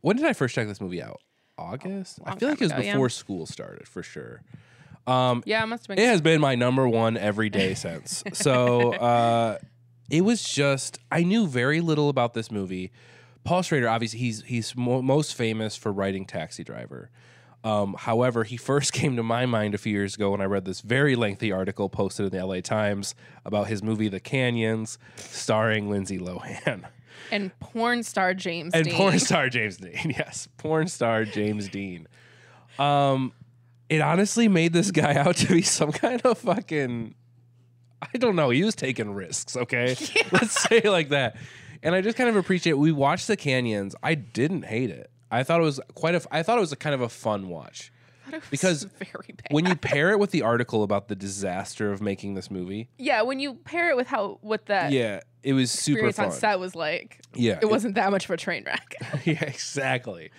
[0.00, 1.20] when did I first check this movie out?
[1.58, 2.18] August.
[2.24, 2.94] I feel like it was time ago, yeah.
[2.94, 4.42] before school started for sure.
[5.06, 6.04] Um, Yeah, it must have been.
[6.04, 8.22] it has been my number one every day since.
[8.32, 9.58] so uh,
[10.10, 12.92] it was just I knew very little about this movie.
[13.44, 17.10] Paul Schrader, obviously, he's he's mo- most famous for writing Taxi Driver.
[17.62, 20.64] Um, however, he first came to my mind a few years ago when I read
[20.64, 25.88] this very lengthy article posted in the LA Times about his movie The Canyons, starring
[25.90, 26.84] Lindsay Lohan
[27.32, 28.94] and porn star James and Dean.
[28.94, 30.14] porn star James Dean.
[30.16, 32.06] Yes, porn star James Dean.
[32.78, 33.32] Um,
[33.88, 37.14] it honestly made this guy out to be some kind of fucking.
[38.02, 38.50] I don't know.
[38.50, 39.56] He was taking risks.
[39.56, 39.96] Okay,
[40.32, 41.36] let's say it like that.
[41.82, 42.74] And I just kind of appreciate.
[42.74, 43.94] We watched the canyons.
[44.02, 45.10] I didn't hate it.
[45.30, 46.22] I thought it was quite a.
[46.30, 47.90] I thought it was a kind of a fun watch
[48.32, 48.86] it because
[49.50, 52.88] when you pair it with the article about the disaster of making this movie.
[52.98, 56.26] yeah, when you pair it with how what that Yeah, it was super fun.
[56.26, 58.94] on set was like, Yeah, it wasn't that much of a train wreck.
[59.24, 60.30] yeah, exactly.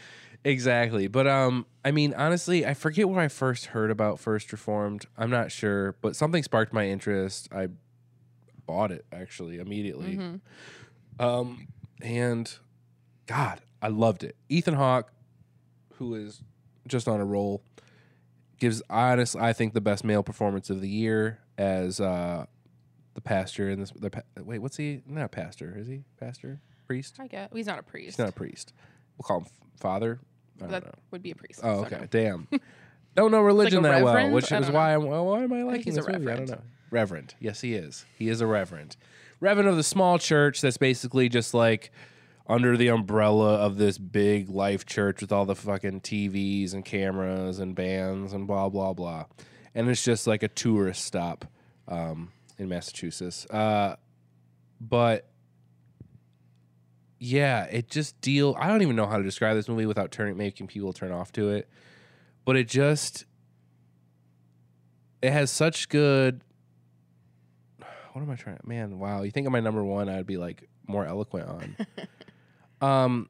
[0.44, 1.08] Exactly.
[1.08, 5.06] But um I mean honestly, I forget where I first heard about First Reformed.
[5.18, 7.50] I'm not sure, but something sparked my interest.
[7.52, 7.68] I
[8.66, 10.18] bought it actually immediately.
[10.18, 10.42] Mhm.
[11.20, 11.68] Um
[12.02, 12.52] and
[13.26, 14.36] god, I loved it.
[14.50, 15.12] Ethan Hawke
[15.96, 16.42] who is
[16.88, 17.64] just on a roll
[18.60, 21.40] gives honest I think the best male performance of the year.
[21.58, 22.46] as uh,
[23.16, 23.90] the pastor in this.
[23.92, 25.02] The pa- wait, what's he?
[25.08, 26.04] Not a pastor, is he?
[26.20, 27.16] Pastor, priest?
[27.20, 27.52] I get.
[27.52, 28.06] He's not a priest.
[28.06, 28.74] He's not a priest.
[29.18, 29.46] We'll call him
[29.80, 30.20] father.
[30.58, 30.92] I don't that know.
[31.12, 31.62] would be a priest.
[31.64, 32.08] Oh, okay.
[32.10, 32.48] Damn.
[33.16, 34.34] don't know religion a that well, reverend?
[34.34, 35.06] which I is don't why I'm.
[35.06, 36.26] Well, why am I liking he's this a movie?
[36.26, 36.50] I don't reverend.
[36.52, 36.62] know.
[36.90, 37.36] Reverend.
[37.40, 38.06] Yes, he is.
[38.18, 38.96] He is a reverend.
[39.40, 41.92] Reverend of the small church that's basically just like
[42.48, 47.60] under the umbrella of this big life church with all the fucking TVs and cameras
[47.60, 49.26] and bands and blah blah blah.
[49.76, 51.46] And it's just like a tourist stop
[51.88, 53.46] um, in Massachusetts.
[53.48, 53.98] Uh,
[54.80, 55.30] but
[57.20, 58.56] yeah, it just deal.
[58.60, 61.32] I don't even know how to describe this movie without turning making people turn off
[61.34, 61.68] to it.
[62.46, 63.26] But it just
[65.22, 66.42] it has such good.
[68.14, 68.58] What am I trying?
[68.64, 69.22] Man, wow!
[69.22, 71.78] You think of my number one, I'd be like more eloquent on.
[72.82, 73.30] um,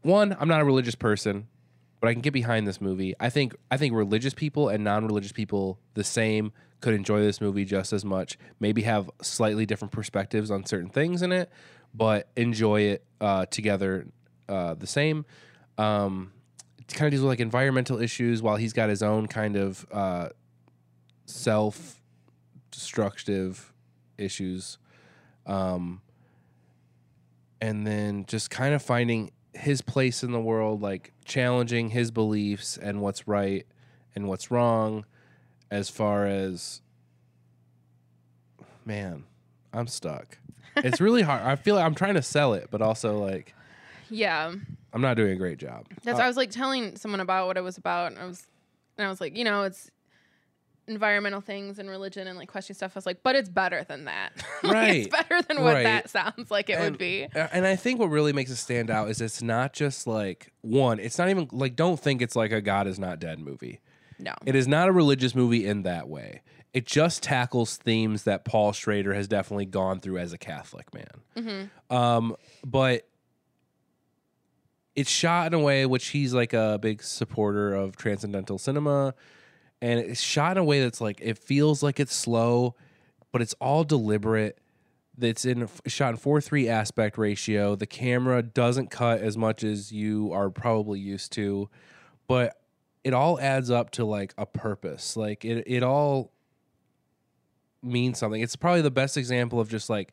[0.00, 1.46] one, I'm not a religious person,
[2.00, 3.14] but I can get behind this movie.
[3.20, 7.66] I think I think religious people and non-religious people the same could enjoy this movie
[7.66, 8.38] just as much.
[8.60, 11.50] Maybe have slightly different perspectives on certain things in it,
[11.94, 14.06] but enjoy it uh, together
[14.48, 15.24] uh, the same.
[15.78, 16.32] Um,
[16.92, 20.28] kind of deals with like environmental issues while he's got his own kind of uh,
[21.26, 23.72] self-destructive
[24.18, 24.78] issues.
[25.46, 26.00] Um,
[27.60, 32.76] and then just kind of finding his place in the world, like challenging his beliefs
[32.76, 33.66] and what's right
[34.14, 35.06] and what's wrong,
[35.70, 36.82] as far as
[38.84, 39.24] man,
[39.72, 40.36] I'm stuck.
[40.76, 41.42] It's really hard.
[41.42, 43.54] I feel like I'm trying to sell it, but also like
[44.10, 44.52] Yeah.
[44.92, 45.86] I'm not doing a great job.
[46.02, 48.46] That's Uh, I was like telling someone about what it was about, and I was,
[48.96, 49.90] and I was like, you know, it's
[50.86, 52.92] environmental things and religion and like question stuff.
[52.94, 54.32] I was like, but it's better than that.
[54.62, 54.96] Like, Right.
[54.96, 55.82] It's better than what Right.
[55.84, 57.24] that sounds like it And- would be.
[57.34, 60.52] Uh, And I think what really makes it stand out is it's not just like
[60.60, 63.80] one, it's not even like don't think it's like a God is not dead movie.
[64.18, 64.32] No.
[64.46, 66.42] It is not a religious movie in that way.
[66.74, 71.68] It just tackles themes that Paul Schrader has definitely gone through as a Catholic man.
[71.88, 73.08] hmm Um, but
[74.96, 79.14] it's shot in a way which he's like a big supporter of transcendental cinema,
[79.80, 82.74] and it's shot in a way that's like it feels like it's slow,
[83.32, 84.58] but it's all deliberate.
[85.16, 87.76] That's in shot in four three aspect ratio.
[87.76, 91.70] The camera doesn't cut as much as you are probably used to,
[92.26, 92.56] but
[93.04, 95.16] it all adds up to like a purpose.
[95.16, 96.32] Like it, it all
[97.84, 98.40] means something.
[98.40, 100.12] It's probably the best example of just like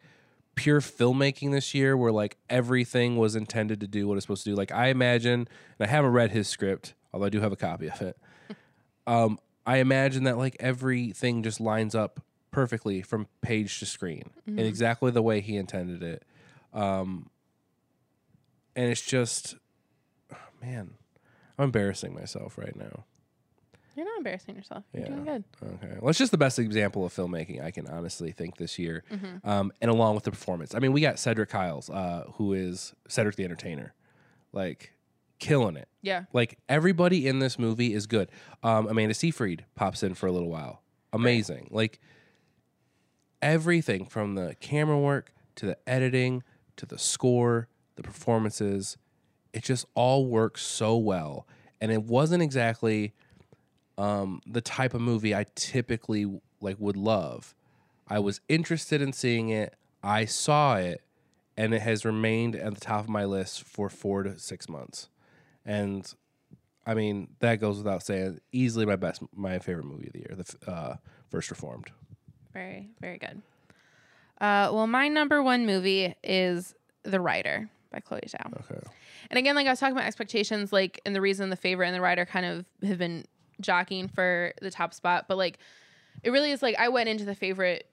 [0.56, 4.52] pure filmmaking this year where like everything was intended to do what it's supposed to
[4.52, 4.56] do.
[4.56, 5.48] Like I imagine,
[5.80, 8.18] and I haven't read his script, although I do have a copy of it.
[9.08, 12.20] um, I imagine that like everything just lines up
[12.52, 16.24] perfectly from page to screen in exactly the way he intended it.
[16.74, 17.30] Um,
[18.76, 19.56] and it's just,
[20.62, 20.96] man,
[21.58, 23.06] I'm embarrassing myself right now.
[23.96, 24.84] You're not embarrassing yourself.
[24.94, 25.44] You're doing good.
[25.62, 25.98] Okay.
[26.00, 29.04] Well, it's just the best example of filmmaking I can honestly think this year.
[29.12, 29.46] Mhm.
[29.46, 30.74] Um, and along with the performance.
[30.74, 33.94] I mean, we got Cedric Kyles, uh, who is Cedric the Entertainer,
[34.54, 34.94] like
[35.40, 35.88] killing it.
[36.02, 36.26] Yeah.
[36.34, 38.30] Like everybody in this movie is good.
[38.64, 40.82] Um, Amanda Seyfried pops in for a little while.
[41.14, 41.68] Amazing.
[41.72, 42.00] Like
[43.42, 46.44] everything from the camera work to the editing
[46.78, 48.98] to the score, the performances,
[49.54, 51.46] it just all works so well.
[51.82, 53.14] And it wasn't exactly
[54.02, 56.26] um, the type of movie I typically
[56.60, 57.54] like would love.
[58.08, 59.76] I was interested in seeing it.
[60.02, 61.04] I saw it,
[61.56, 65.10] and it has remained at the top of my list for four to six months.
[65.64, 66.12] And
[66.84, 68.40] I mean, that goes without saying.
[68.52, 70.96] Easily my best, my favorite movie of the year, the uh,
[71.30, 71.92] First Reformed.
[72.54, 73.44] Very, very good.
[74.42, 76.74] Uh, well, my number one movie is
[77.04, 78.52] The Rider by Chloe Zhao.
[78.62, 78.82] Okay.
[79.30, 81.96] And again, like I was talking about expectations, like, and the reason the favorite and
[81.96, 83.26] the rider kind of have been
[83.62, 85.60] jockeying for the top spot, but like,
[86.24, 87.88] it really is like I went into the favorite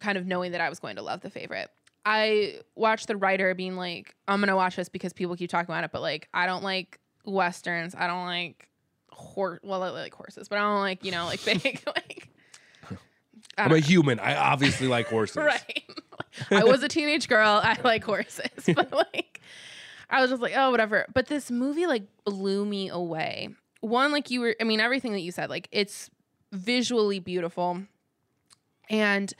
[0.00, 1.70] kind of knowing that I was going to love the favorite.
[2.04, 5.84] I watched the rider being like, I'm gonna watch this because people keep talking about
[5.84, 7.94] it, but like, I don't like westerns.
[7.94, 8.68] I don't like
[9.10, 9.60] horse.
[9.62, 12.28] Well, I like horses, but I don't like you know like big like.
[13.58, 14.18] I'm don't a human.
[14.18, 15.36] I obviously like horses.
[15.36, 15.84] right.
[16.50, 17.60] I was a teenage girl.
[17.62, 19.40] I like horses, but like,
[20.08, 21.06] I was just like, oh, whatever.
[21.12, 23.50] But this movie like blew me away.
[23.80, 26.10] One, like you were, I mean, everything that you said, like it's
[26.52, 27.82] visually beautiful,
[28.88, 29.32] and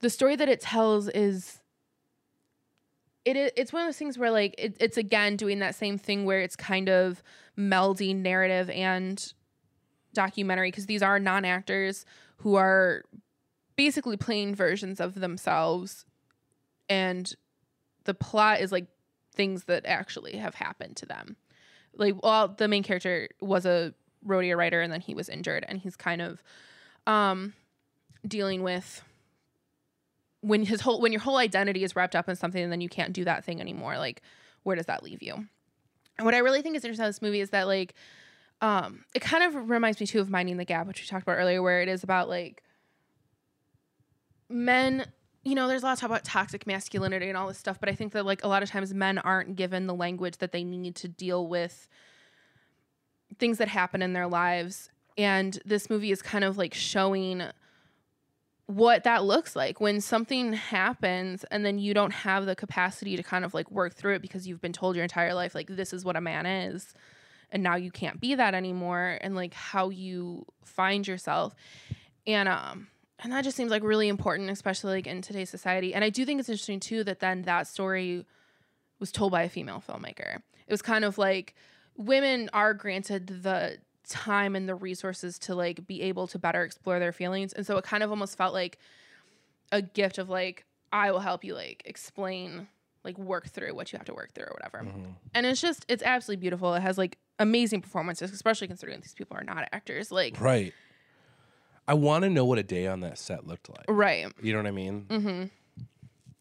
[0.00, 1.60] the story that it tells is.
[3.24, 6.24] It, it's one of those things where like it, it's again doing that same thing
[6.24, 7.24] where it's kind of
[7.58, 9.32] melding narrative and
[10.14, 12.04] documentary because these are non-actors
[12.38, 13.02] who are
[13.76, 16.04] basically playing versions of themselves
[16.88, 17.34] and
[18.04, 18.86] the plot is like
[19.34, 21.36] things that actually have happened to them
[21.96, 23.94] like well the main character was a
[24.24, 26.42] rodeo rider and then he was injured and he's kind of
[27.06, 27.52] um
[28.26, 29.02] dealing with
[30.40, 32.88] when his whole when your whole identity is wrapped up in something and then you
[32.88, 34.22] can't do that thing anymore like
[34.62, 35.34] where does that leave you?
[36.18, 37.94] And what i really think is interesting about this movie is that like
[38.60, 41.36] um it kind of reminds me too of minding the gap which we talked about
[41.36, 42.62] earlier where it is about like
[44.48, 45.06] men
[45.46, 47.88] you know there's a lot of talk about toxic masculinity and all this stuff but
[47.88, 50.64] i think that like a lot of times men aren't given the language that they
[50.64, 51.88] need to deal with
[53.38, 54.90] things that happen in their lives.
[55.18, 57.42] And this movie is kind of like showing
[58.66, 63.22] what that looks like when something happens and then you don't have the capacity to
[63.22, 65.92] kind of like work through it because you've been told your entire life like this
[65.92, 66.92] is what a man is
[67.52, 71.54] and now you can't be that anymore and like how you find yourself.
[72.26, 72.88] And um
[73.22, 75.94] and that just seems like really important especially like in today's society.
[75.94, 78.24] And i do think it's interesting too that then that story
[78.98, 80.36] was told by a female filmmaker.
[80.66, 81.54] It was kind of like
[81.96, 86.98] women are granted the time and the resources to like be able to better explore
[86.98, 87.52] their feelings.
[87.52, 88.78] And so it kind of almost felt like
[89.72, 92.68] a gift of like i will help you like explain
[93.02, 94.84] like work through what you have to work through or whatever.
[94.84, 95.10] Mm-hmm.
[95.34, 96.74] and it's just it's absolutely beautiful.
[96.74, 100.10] It has like amazing performances especially considering these people are not actors.
[100.12, 100.72] Like Right.
[101.88, 103.84] I want to know what a day on that set looked like.
[103.88, 105.06] right You know what I mean?
[105.08, 105.44] mm-hmm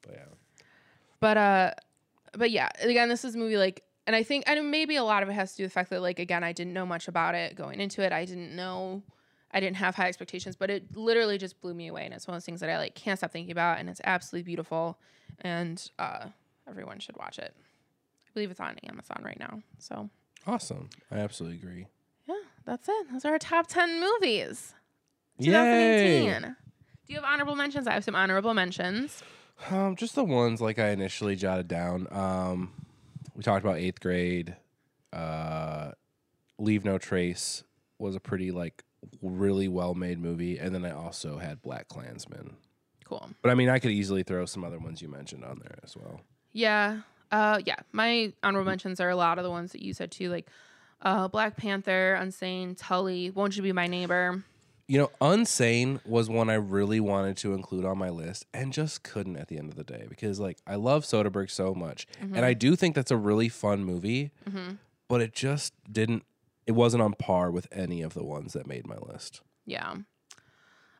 [0.02, 0.26] But yeah.
[1.20, 1.72] but uh
[2.38, 5.24] but yeah again this is a movie like and i think and maybe a lot
[5.24, 7.08] of it has to do with the fact that like again i didn't know much
[7.08, 9.02] about it going into it i didn't know
[9.52, 12.36] i didn't have high expectations but it literally just blew me away and it's one
[12.36, 15.00] of those things that i like can't stop thinking about and it's absolutely beautiful
[15.42, 16.26] and uh
[16.68, 20.10] everyone should watch it i believe it's on amazon right now so
[20.48, 20.90] Awesome.
[21.10, 21.88] I absolutely agree.
[22.28, 22.36] yeah
[22.66, 24.76] that's it those are our top 10 movies
[25.38, 26.40] Yay.
[26.40, 29.24] do you have honorable mentions i have some honorable mentions
[29.70, 32.08] Um, just the ones like I initially jotted down.
[32.12, 32.74] Um,
[33.38, 34.54] we talked about eighth grade.
[35.14, 35.92] Uh,
[36.60, 37.64] Leave No Trace
[37.98, 38.84] was a pretty like
[39.22, 42.58] really well made movie, and then I also had Black Klansman.
[43.06, 45.80] cool But I mean, I could easily throw some other ones you mentioned on there
[45.84, 46.20] as well.
[46.52, 47.00] Yeah.
[47.32, 47.78] Uh yeah.
[47.94, 50.48] My honorable mentions are a lot of the ones that you said too, like
[51.02, 54.44] uh Black Panther, Unsane, Tully, Won't You Be My Neighbor.
[54.88, 59.02] You know, Unsane was one I really wanted to include on my list and just
[59.02, 62.06] couldn't at the end of the day because, like, I love Soderbergh so much.
[62.22, 64.32] And I do think that's a really fun movie,
[65.08, 66.24] but it just didn't,
[66.68, 69.42] it wasn't on par with any of the ones that made my list.
[69.66, 69.96] Yeah.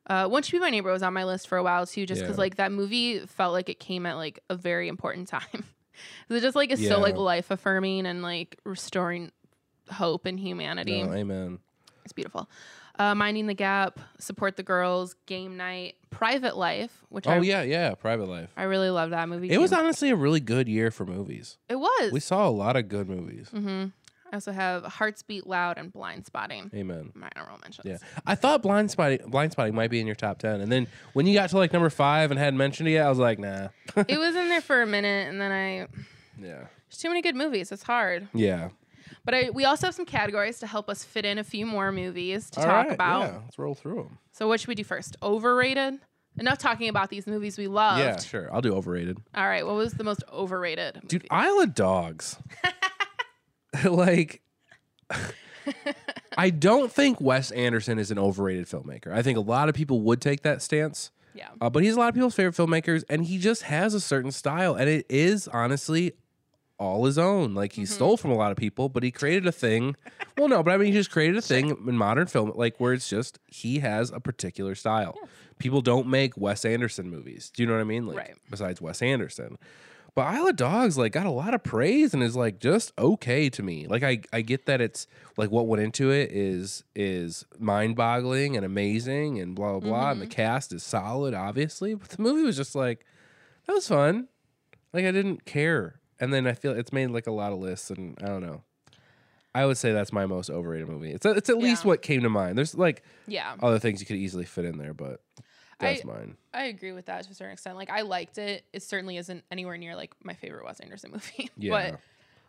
[0.08, 2.22] Uh Won't You Be My Neighbor was on my list for a while too, just
[2.22, 2.42] because Yeah.
[2.42, 5.64] like that movie felt like it came at like a very important time.
[6.30, 9.32] it just like is so like life affirming and like restoring
[9.92, 11.02] hope and humanity.
[11.04, 11.60] No, amen.
[12.04, 12.48] It's beautiful.
[12.98, 17.62] Uh, Minding the Gap, Support the Girls, Game Night, Private Life, which Oh, I, yeah,
[17.64, 17.94] yeah.
[17.96, 18.50] Private Life.
[18.56, 19.50] I really love that movie.
[19.52, 21.58] It was honestly a really good year for movies.
[21.68, 22.12] It was.
[22.12, 23.50] We saw a lot of good movies.
[23.50, 23.88] hmm
[24.32, 26.74] I also have Hearts Beat Loud and Blindspotting.
[26.74, 27.12] Amen.
[27.14, 27.86] My honorable mentions.
[27.86, 31.28] Yeah, I thought Blindspotting, Blind Spotting might be in your top ten, and then when
[31.28, 33.68] you got to like number five and hadn't mentioned it yet, I was like, nah.
[34.08, 35.78] it was in there for a minute, and then I
[36.42, 37.72] yeah, there's too many good movies.
[37.72, 38.28] It's hard.
[38.34, 38.70] yeah.
[39.24, 41.92] But I, we also have some categories to help us fit in a few more
[41.92, 43.22] movies to All talk right, about.
[43.22, 44.18] Yeah, let's roll through them.
[44.32, 45.16] So what should we do first?
[45.22, 46.00] Overrated.
[46.38, 48.02] Enough talking about these movies we loved.
[48.02, 48.54] Yeah, sure.
[48.54, 49.18] I'll do overrated.
[49.34, 49.66] All right.
[49.66, 51.02] What was the most overrated?
[51.08, 51.32] Dude, movie?
[51.32, 52.38] Isle of Dogs.
[53.84, 54.42] like,
[56.38, 59.12] I don't think Wes Anderson is an overrated filmmaker.
[59.12, 61.50] I think a lot of people would take that stance, yeah.
[61.62, 64.32] uh, but he's a lot of people's favorite filmmakers, and he just has a certain
[64.32, 66.14] style, and it is honestly
[66.78, 67.54] all his own.
[67.54, 67.94] Like he mm-hmm.
[67.94, 69.96] stole from a lot of people, but he created a thing.
[70.38, 72.94] well, no, but I mean, he just created a thing in modern film, like where
[72.94, 75.18] it's just he has a particular style.
[75.58, 77.50] People don't make Wes Anderson movies.
[77.54, 78.08] Do you know what I mean?
[78.08, 78.36] Like Right.
[78.50, 79.58] besides Wes Anderson.
[80.16, 83.50] But Isle of Dogs like got a lot of praise and is like just okay
[83.50, 83.86] to me.
[83.86, 88.56] Like I I get that it's like what went into it is is mind boggling
[88.56, 90.12] and amazing and blah blah blah.
[90.12, 90.32] And the mm-hmm.
[90.32, 91.96] cast is solid, obviously.
[91.96, 93.06] But the movie was just like
[93.68, 94.30] that was fun.
[94.94, 96.00] Like I didn't care.
[96.20, 98.64] And then I feel it's made like a lot of lists and I don't know.
[99.54, 101.12] I would say that's my most overrated movie.
[101.12, 101.88] It's it's at least Yeah.
[101.90, 102.58] what came to mind.
[102.58, 103.56] There's like Yeah.
[103.62, 105.22] other things you could easily fit in there, but
[105.80, 106.38] that's mine.
[106.54, 107.76] I agree with that to a certain extent.
[107.78, 108.64] Like I liked it.
[108.74, 111.50] It certainly isn't anywhere near like my favorite Wes Anderson movie.
[111.58, 111.72] Yeah.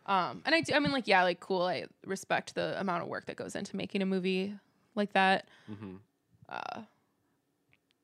[0.05, 1.61] But um and I do I mean like yeah, like cool.
[1.63, 4.53] I respect the amount of work that goes into making a movie
[4.95, 5.47] like that.
[5.71, 5.99] Mhm.
[6.49, 6.81] Uh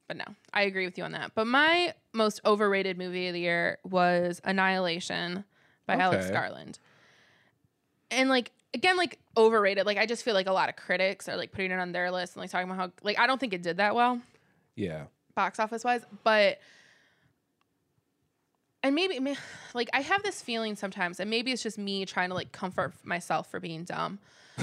[0.08, 1.32] but no, I agree with you on that.
[1.34, 5.46] But my most overrated movie of the year was Annihilation
[5.86, 6.80] by Alex Garland.
[8.12, 9.86] And like again, like overrated.
[9.86, 12.12] Like I just feel like a lot of critics are like putting it on their
[12.12, 14.22] list and like talking about how like I don't think it did that well
[14.76, 15.06] Yeah.
[15.36, 16.60] box office wise, but
[18.82, 19.18] and maybe
[19.74, 22.94] like I have this feeling sometimes, and maybe it's just me trying to like comfort
[23.04, 24.20] myself for being dumb.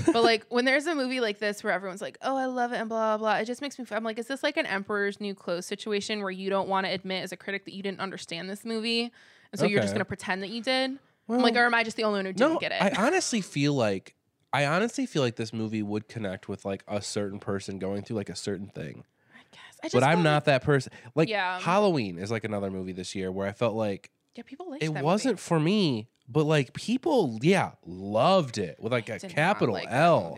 [0.06, 2.76] but like when there's a movie like this where everyone's like, "Oh, I love it,"
[2.76, 3.84] and blah blah blah, it just makes me.
[3.84, 6.86] Feel, I'm like, is this like an Emperor's New Clothes situation where you don't want
[6.86, 9.10] to admit as a critic that you didn't understand this movie,
[9.52, 10.98] and so you're just gonna pretend that you did?
[11.30, 12.82] Well, I'm like, or am I just the only one who didn't no, get it?
[12.82, 14.16] I honestly feel like
[14.52, 18.16] I honestly feel like this movie would connect with like a certain person going through
[18.16, 19.04] like a certain thing.
[19.32, 19.78] I guess.
[19.80, 20.92] I just But I'm not Like, that person.
[21.14, 21.60] Like Yeah.
[21.60, 24.88] Halloween is like another movie this year where I felt like yeah, people like it
[24.88, 25.40] wasn't Movie.
[25.40, 30.36] for me, but like people, yeah, loved it with like I a capital like L.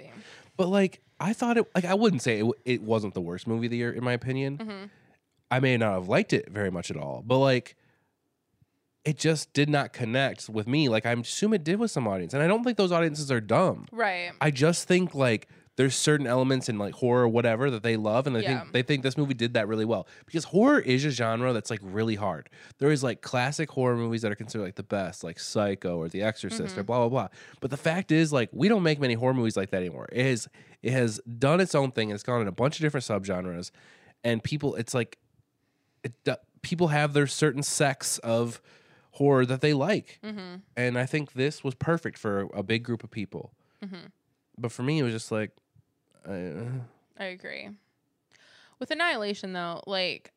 [0.59, 3.66] But like I thought it like I wouldn't say it, it wasn't the worst movie
[3.66, 4.59] of the year in my opinion.
[4.59, 4.90] Mhm.
[5.51, 7.76] I may not have liked it very much at all, but like
[9.05, 10.89] it just did not connect with me.
[10.89, 13.41] Like I assume it did with some audience, and I don't think those audiences are
[13.41, 13.87] dumb.
[13.91, 14.31] Right.
[14.41, 18.27] I just think like there's certain elements in like horror or whatever that they love
[18.27, 18.61] and they Yeah.
[18.61, 21.71] think they think this movie did that really well because horror is a genre that's
[21.71, 22.51] like really hard.
[22.79, 26.09] There is like classic horror movies that are considered like the best, like Psycho or
[26.09, 26.87] The Exorcist or Mhm.
[26.87, 27.29] blah blah blah.
[27.61, 30.09] But the fact is like we don't make many horror movies like that anymore.
[30.13, 30.47] It has
[30.83, 32.11] it has done its own thing.
[32.11, 33.71] It's gone in a bunch of different subgenres,
[34.23, 35.17] and people it's like
[36.05, 36.13] it
[36.61, 38.61] people have their certain sects of
[39.13, 40.57] horror that they like, Mm-hmm.
[40.77, 43.53] and I think this was perfect for a big group of people.
[43.85, 44.07] Mm-hmm.
[44.59, 45.51] But for me, it was just like.
[46.27, 46.65] Uh,
[47.19, 47.69] I agree.
[48.79, 50.33] With Annihilation, though, like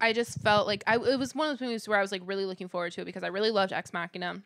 [0.00, 2.22] I just felt like I it was one of those movies where I was like
[2.24, 4.42] really looking forward to it because I really loved Ex Machina.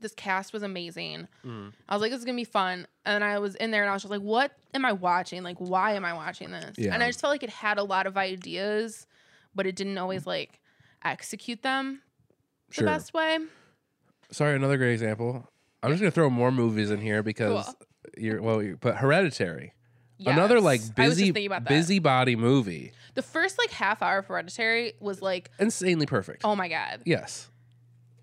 [0.00, 1.28] This cast was amazing.
[1.44, 1.72] Mm.
[1.88, 2.86] I was like, this is gonna be fun.
[3.04, 5.42] And I was in there and I was just like, what am I watching?
[5.42, 6.78] Like, why am I watching this?
[6.78, 6.94] Yeah.
[6.94, 9.06] And I just felt like it had a lot of ideas,
[9.54, 10.60] but it didn't always like
[11.04, 12.00] execute them
[12.76, 13.38] the best way.
[14.30, 15.48] Sorry, another great example.
[15.82, 17.74] I'm just gonna throw more movies in here because Cool.
[18.18, 19.72] you're well, you're, but Hereditary,
[20.24, 21.68] another like busy thinking about that.
[21.68, 26.42] busybody movie, The first like half hour of Hereditary was like, insanely perfect.
[26.44, 27.02] oh my god.
[27.06, 27.48] Yes,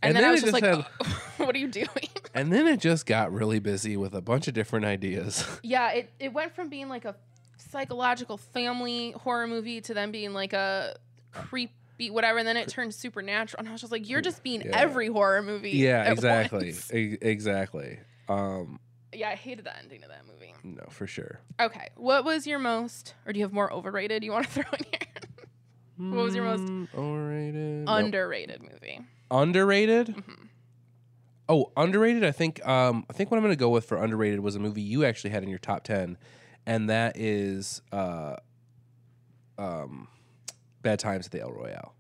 [0.04, 1.68] And, And then, then I it was just just like, had- "Oh, what are you
[1.68, 1.88] doing?
[2.36, 5.43] and then it just got really busy with a bunch of different ideas.
[5.64, 7.16] Yeah, it, it went from being like a
[7.58, 10.95] psychological family horror movie to then being like a
[11.98, 13.60] creepy whatever, and then it turned supernatural.
[13.60, 14.78] And I was just like, you're just being Yeah.
[14.78, 15.72] every horror movie.
[15.72, 16.74] yeah, exactly.
[16.93, 18.00] E- exactly.
[18.30, 18.80] Um,
[19.14, 20.54] Yeah, I hated the ending of that movie.
[20.64, 21.39] no, for sure.
[21.60, 24.64] Okay, what was your most, or do you have more overrated you want to throw
[24.78, 26.12] in here?
[26.12, 27.84] What was your most Mm, overrated?
[27.88, 29.00] Underrated movie.
[29.32, 30.10] underrated?
[30.10, 30.43] hmm
[31.50, 32.26] Oh, underrated.
[32.26, 32.66] I think.
[32.68, 35.06] Um, I think what I'm going to go with for underrated was a movie you
[35.06, 36.18] actually had in your top ten,
[36.66, 38.36] and that is uh,
[39.58, 40.10] um,
[40.82, 41.93] Bad Times at the El Royale.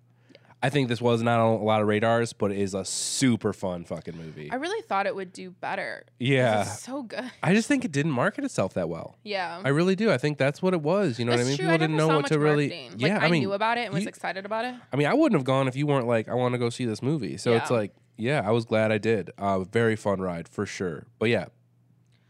[0.61, 3.53] I think this was not on a lot of radars, but it is a super
[3.53, 4.49] fun fucking movie.
[4.51, 6.03] I really thought it would do better.
[6.19, 7.29] yeah, It's so good.
[7.43, 9.17] I just think it didn't market itself that well.
[9.23, 9.61] Yeah.
[9.63, 10.11] I really do.
[10.11, 11.19] I think that's what it was.
[11.19, 11.57] You know That's what I mean?
[11.57, 11.65] true.
[11.65, 12.69] People I didn't know what to really.
[12.69, 12.93] marketing.
[12.97, 14.73] Yeah, like, I mean, knew about it and was excited about it.
[14.91, 16.85] I mean, I wouldn't have gone if you weren't like, I want to go see
[16.85, 17.37] this movie.
[17.37, 19.29] So it's like, yeah, I was glad I did.
[19.37, 21.05] Uh, very fun ride for sure.
[21.19, 21.45] But yeah,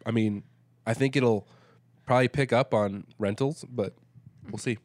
[0.05, 0.43] I mean,
[0.85, 1.47] I think it'll
[2.05, 3.93] probably pick up on rentals, but
[4.51, 4.79] we'll see.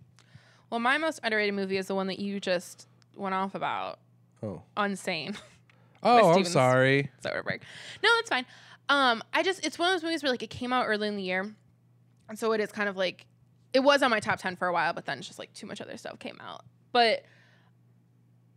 [0.73, 3.99] Well, my most underrated movie is the one that you just went off about.
[4.43, 5.37] Oh, Unsane.
[6.03, 6.51] oh, I'm Stevens.
[6.51, 7.11] sorry.
[7.23, 7.61] Soderbergh.
[8.03, 8.47] No, it's fine.
[8.89, 11.17] Um, I just it's one of those movies where like it came out early in
[11.17, 11.55] the year,
[12.31, 13.27] and so it is kind of like
[13.75, 15.67] it was on my top ten for a while, but then it's just like too
[15.67, 16.65] much other stuff came out.
[16.91, 17.27] But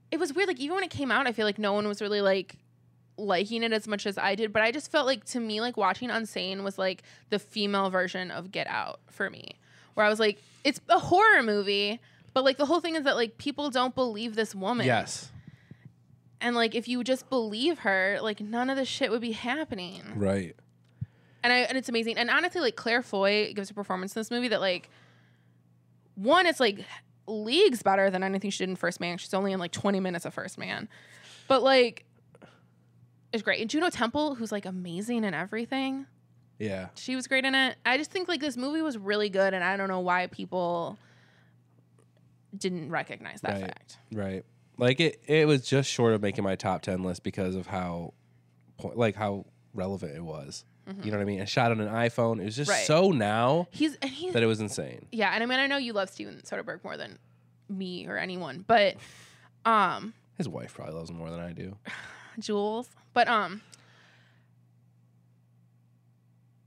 [0.10, 0.48] it was weird.
[0.48, 2.56] Like even when it came out, I feel like no one was really like
[3.18, 4.54] liking it as much as I did.
[4.54, 8.32] But I just felt like to me, like watching Unsane was like the female version
[8.32, 9.58] of Get Out for me,
[9.96, 12.00] where I was like, it's a horror movie.
[12.34, 14.86] But like the whole thing is that like people don't believe this woman.
[14.86, 15.32] Yes,
[16.42, 20.04] And like if you just believe her, like none of this shit would be happening.
[20.16, 20.56] right.
[21.44, 22.18] And I and it's amazing.
[22.18, 24.90] And honestly, like Claire Foy gives a performance in this movie that like
[26.16, 26.84] one, it's like
[27.28, 29.18] leagues better than anything she did in First Man.
[29.18, 30.90] She's only in like 20 minutes of First Man.
[31.48, 32.06] But like
[33.32, 33.62] it's great.
[33.62, 36.06] And Juno Temple, who's like amazing in everything.
[36.60, 37.76] Yeah, She was great in it.
[37.86, 40.98] I just think like this movie was really good and I don't know why people
[42.58, 43.62] didn't recognize that Right.
[43.62, 43.98] fact.
[44.14, 44.46] right.
[44.78, 48.14] Like it, it was just short of making my top ten list because of how,
[48.82, 50.66] like how relevant it was.
[51.04, 51.40] You know what I mean?
[51.40, 52.40] And shot on an iPhone.
[52.40, 52.78] It was just Mm-hmm.
[52.78, 52.86] Right.
[52.86, 55.08] so now He's and he's that it was insane.
[55.12, 57.18] Yeah, and I mean I know you love Steven Soderbergh more than
[57.70, 58.96] me or anyone, but
[59.66, 61.76] um His wife probably loves him more than I do.
[62.40, 62.88] Jules.
[63.14, 63.62] But um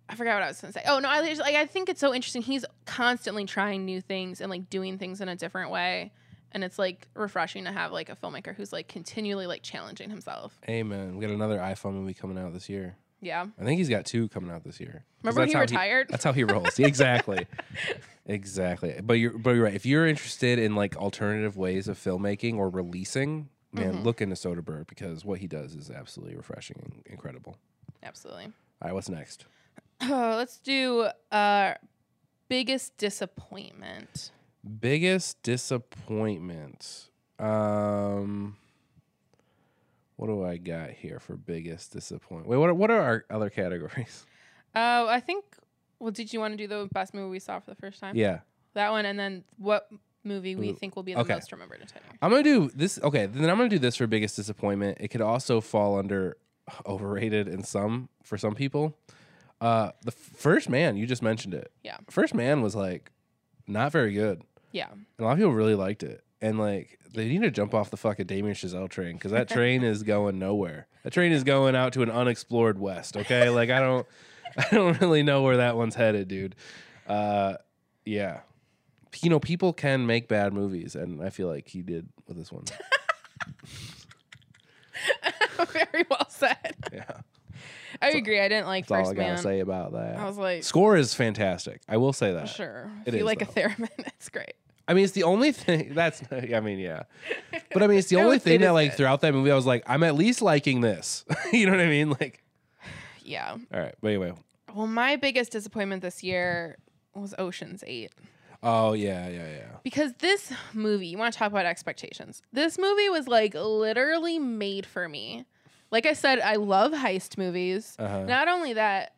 [0.08, 0.82] I forgot what I was gonna say.
[0.86, 2.42] Oh no, I just, like I think it's so interesting.
[2.42, 6.12] He's constantly trying new things and like doing things in a different way.
[6.52, 10.58] And it's like refreshing to have like a filmmaker who's like continually like challenging himself.
[10.68, 11.16] Amen.
[11.16, 12.96] We got another iPhone movie coming out this year.
[13.20, 13.46] Yeah.
[13.60, 15.04] I think he's got two coming out this year.
[15.22, 16.06] Remember he retired?
[16.08, 16.78] that's how he rolls.
[16.78, 17.46] Exactly.
[18.26, 18.98] exactly.
[19.02, 19.74] But you're but you're right.
[19.74, 24.04] If you're interested in like alternative ways of filmmaking or releasing, man, Mhm.
[24.04, 27.56] look into Soderbergh because what he does is absolutely refreshing and incredible.
[28.02, 28.44] Absolutely.
[28.80, 29.44] All right, what's next?
[30.02, 31.74] Oh, let's do uh
[32.48, 34.30] biggest disappointment.
[34.80, 37.08] Biggest disappointment.
[37.38, 38.56] Um,
[40.16, 42.48] what do I got here for biggest disappointment?
[42.48, 44.26] Wait, what are, what are our other categories?
[44.74, 45.44] Oh, I think.
[46.00, 48.14] Well, did you want to do the best movie we saw for the first time?
[48.16, 48.40] Yeah,
[48.74, 49.88] That one, and then what
[50.24, 51.32] movie we Ooh, think will be the okay.
[51.34, 52.18] most remembered in ten years?
[52.22, 53.00] I'm gonna do this.
[53.02, 54.98] Okay, then I'm gonna do this for biggest disappointment.
[55.00, 56.36] It could also fall under
[56.86, 58.96] overrated in some for some people.
[59.60, 61.72] Uh, the first man you just mentioned it.
[61.82, 61.96] Yeah.
[62.10, 63.10] First man was like
[63.66, 64.42] not very good,
[64.72, 64.90] Yeah.
[64.92, 66.22] and a lot of people really liked it.
[66.40, 69.82] And like they need to jump off the fucking Damien Chazelle train because that train
[69.82, 70.86] is going nowhere.
[71.02, 73.16] That train is going out to an unexplored west.
[73.16, 74.06] Okay, like I don't,
[74.56, 76.54] I don't really know where that one's headed, dude.
[77.08, 77.54] Uh,
[78.04, 78.40] yeah,
[79.20, 82.52] you know people can make bad movies, and I feel like he did with this
[82.52, 82.64] one.
[85.72, 86.76] Very well said.
[86.92, 87.20] Yeah,
[88.02, 88.40] I agree.
[88.40, 89.42] I didn't like that's all I First gotta Man.
[89.42, 90.16] say about that.
[90.18, 91.80] I was like, Score is fantastic.
[91.88, 92.48] I will say that.
[92.48, 92.90] sure.
[93.04, 93.60] It if you is, like though.
[93.62, 94.54] a theremin, it's great.
[94.86, 96.22] I mean, it's the only thing that's.
[96.32, 97.02] I mean, yeah,
[97.72, 98.96] but I mean, it's the No, only it- thing it that is like good.
[98.98, 101.24] throughout that movie, I was like, I'm at least liking this.
[101.52, 102.10] you know what I mean?
[102.10, 102.42] Like,
[103.22, 103.50] Yeah.
[103.72, 104.32] all right, but anyway.
[104.74, 106.78] Well, my biggest disappointment this year
[107.14, 108.12] was Ocean's Eight.
[108.62, 109.76] Oh yeah, yeah, yeah.
[109.84, 112.42] Because this movie, you want to talk about expectations.
[112.52, 115.44] This movie was like literally made for me.
[115.90, 117.96] Like I said, I love heist movies.
[117.98, 118.24] Uh-huh.
[118.24, 119.14] Not only that,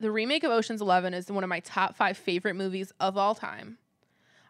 [0.00, 3.34] the remake of Ocean's 11 is one of my top 5 favorite movies of all
[3.34, 3.78] time.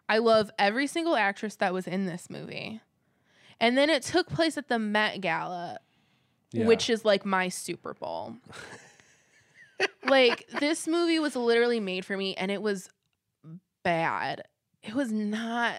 [0.07, 2.81] I love every single actress that was in this movie.
[3.59, 5.79] And then it took place at the Met Gala,
[6.51, 6.65] Yeah.
[6.65, 8.35] which is like my Super Bowl.
[10.05, 12.89] like this movie was literally made for me and it was
[13.83, 14.43] bad.
[14.83, 15.75] It was not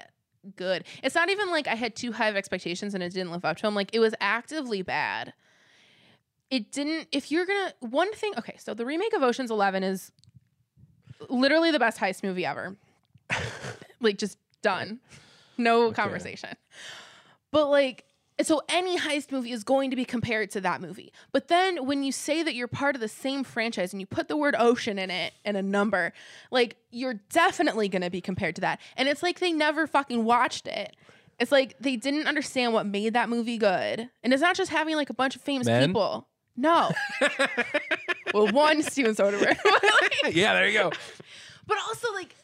[0.57, 0.85] good.
[1.03, 3.57] It's not even like I had too high of expectations and it didn't live up
[3.59, 3.75] to them.
[3.75, 5.33] Like it was actively bad.
[6.51, 10.11] It didn't if you're to one thing okay, so the remake of Ocean's 11 is
[11.29, 12.77] literally the best heist movie ever.
[14.01, 15.01] like just done.
[15.59, 15.95] No Okay.
[15.95, 16.57] conversation.
[17.53, 18.05] But like
[18.43, 21.13] so any heist movie is going to be compared to that movie.
[21.31, 24.29] But then when you say that you're part of the same franchise and you put
[24.29, 26.15] the word ocean in it and a number,
[26.51, 28.81] like you're definitely going to be compared to that.
[28.97, 30.97] And it's like they never fucking watched it.
[31.39, 34.09] It's like they didn't understand what made that movie good.
[34.23, 35.89] And it's not just having like a bunch of famous Men?
[35.89, 36.27] people.
[36.57, 36.91] No.
[38.35, 39.57] well, one Steven Soderbergh.
[40.33, 40.91] yeah, there you go.
[41.67, 42.35] but also like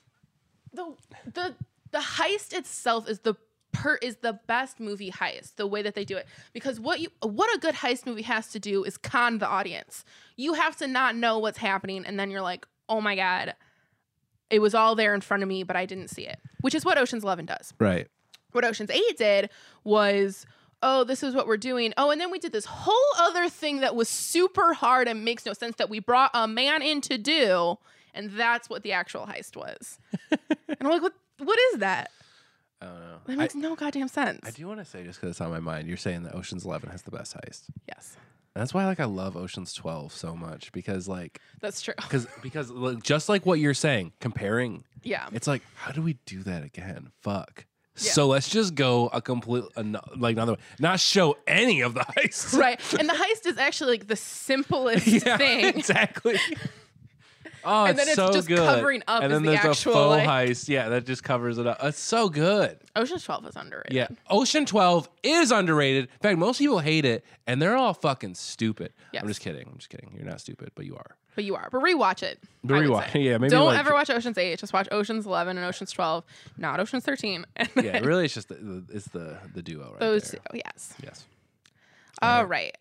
[0.73, 0.95] the
[1.33, 1.55] the
[1.91, 3.35] the heist itself is the
[3.73, 7.09] per is the best movie heist the way that they do it because what you
[7.23, 10.03] what a good heist movie has to do is con the audience
[10.37, 13.55] you have to not know what's happening and then you're like oh my god
[14.49, 16.87] it was all there in front of me but i didn't see it which is
[16.87, 18.09] what oceans 11 does Right.
[18.53, 19.51] what Ocean's 8 did
[19.85, 20.47] was,
[20.83, 21.93] oh, this is what we're doing.
[21.97, 25.45] Oh, and then we did this whole other thing that was super hard and makes
[25.47, 27.79] no sense that we brought a man in to do.
[28.14, 29.99] And that's what the actual heist was.
[30.31, 32.11] and I'm like, what, what is that?
[32.81, 33.16] I don't know.
[33.27, 34.41] That I, makes no goddamn sense.
[34.45, 36.64] I do want to say just because it's on my mind, you're saying that Ocean's
[36.64, 37.64] Eleven has the best heist.
[37.89, 38.16] yes,
[38.55, 41.95] And that's why like I love Ocean's Twelve so much because like that's true.
[41.97, 45.29] because because like, just like what you're saying, comparing, Yeah.
[45.33, 47.12] it's like how do we do that again?
[47.22, 47.64] Fuck.
[47.99, 48.13] Yeah.
[48.13, 49.65] So let's just go a complete
[50.17, 50.59] like another way.
[50.79, 52.57] Not show any of the heists.
[52.57, 52.79] right.
[52.99, 55.65] And the heist is actually like the simplest yeah, thing.
[55.67, 56.39] exactly.
[57.67, 58.59] Oh, And it's then it's so just good.
[58.59, 60.69] covering up and is then the there's actual, a faux like- heist.
[60.69, 61.79] Yeah, that just covers it up.
[61.83, 62.79] It's so good.
[62.95, 63.93] Ocean's 12 is underrated.
[63.93, 66.05] Yeah, Ocean Twelve is underrated.
[66.05, 68.93] In fact, most people hate it, and they're all fucking stupid.
[69.12, 69.23] Yes.
[69.23, 69.67] I'm just kidding.
[69.68, 70.13] I'm just kidding.
[70.17, 71.17] You're not stupid, but you are.
[71.34, 71.68] But you are.
[71.71, 72.38] But rewatch it.
[72.64, 74.59] But rewatch- yeah, maybe Don't like- ever watch Ocean's 8.
[74.59, 76.25] Just watch Ocean's 11 and Ocean's 12,
[76.57, 77.45] not Ocean's 13.
[77.57, 80.41] And Yeah, really, it's just the, the, it's the the duo right Those there.
[80.53, 80.59] two.
[80.64, 80.95] Yes.
[81.03, 81.25] Yes.
[82.22, 82.49] All Okay.
[82.49, 82.76] right.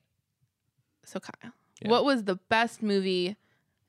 [1.05, 1.51] So Kyle,
[1.81, 1.89] Yeah.
[1.89, 3.35] what was the best movie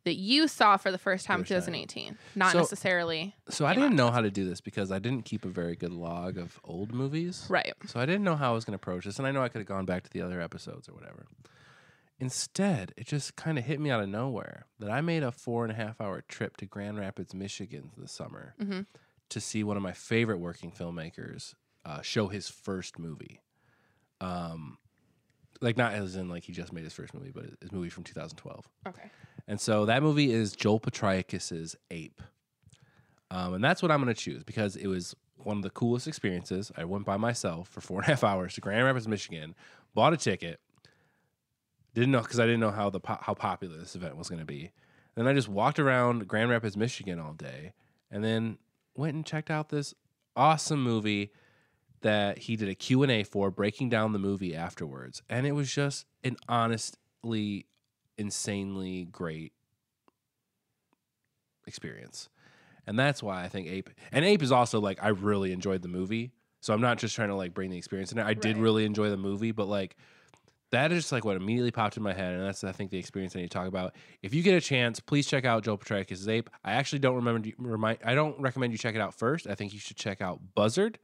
[0.07, 1.75] that you saw for the first time in First time.
[1.75, 2.19] 2018?
[2.35, 3.35] Not So- necessarily.
[3.51, 5.77] So I didn't out know how to do this because I didn't keep a very
[5.77, 7.47] good log of old movies.
[7.51, 7.75] Right.
[7.87, 9.49] So I didn't know how I was going to approach this, and I know I
[9.49, 11.27] could have gone back to the other episodes or whatever.
[12.19, 15.65] Instead, it just kind of hit me out of nowhere that I made a four
[15.65, 18.81] and a half hour trip to Grand Rapids, Michigan this summer hmm
[19.29, 21.55] to see one of my favorite working filmmakers
[21.85, 23.41] uh, show his first movie.
[24.21, 24.79] Um,
[25.61, 28.05] like not as in like he just made his first movie, but his movie from
[28.05, 28.69] 2012.
[28.87, 29.11] Okay.
[29.49, 32.21] And so that movie is Joel Potrykus's Ape.
[33.31, 36.07] Um, and that's what I'm going to choose because it was one of the coolest
[36.07, 36.73] experiences.
[36.77, 39.55] I went by myself for four and a half hours to Grand Rapids, Michigan,
[39.95, 40.61] bought a ticket.
[41.95, 44.45] Didn't know because I didn't know how the how popular this event was going to
[44.45, 44.71] be.
[45.15, 47.73] Then I just walked around Grand Rapids, Michigan all day,
[48.11, 48.59] and then
[48.95, 49.95] went and checked out this
[50.37, 51.33] awesome movie
[52.03, 56.05] that he did a Q&A for breaking down the movie afterwards and it was just
[56.23, 57.67] an honestly
[58.19, 59.53] insanely great
[61.67, 62.29] experience.
[62.87, 65.89] And that's why I think Ape and Ape is also like I really enjoyed the
[65.89, 66.31] movie.
[66.61, 68.19] So I'm not just trying to like bring the experience in.
[68.19, 69.97] I did really enjoy the movie, but like
[70.73, 72.99] that is just like what immediately popped in my head, and that's I think the
[72.99, 73.95] experience I need to talk about.
[74.23, 76.51] If you get a chance, please check out Joe Potrykus' Ape.
[76.65, 79.47] I actually don't remember remind I don't recommend you check it out first.
[79.47, 80.99] I think you should check out Buzzard,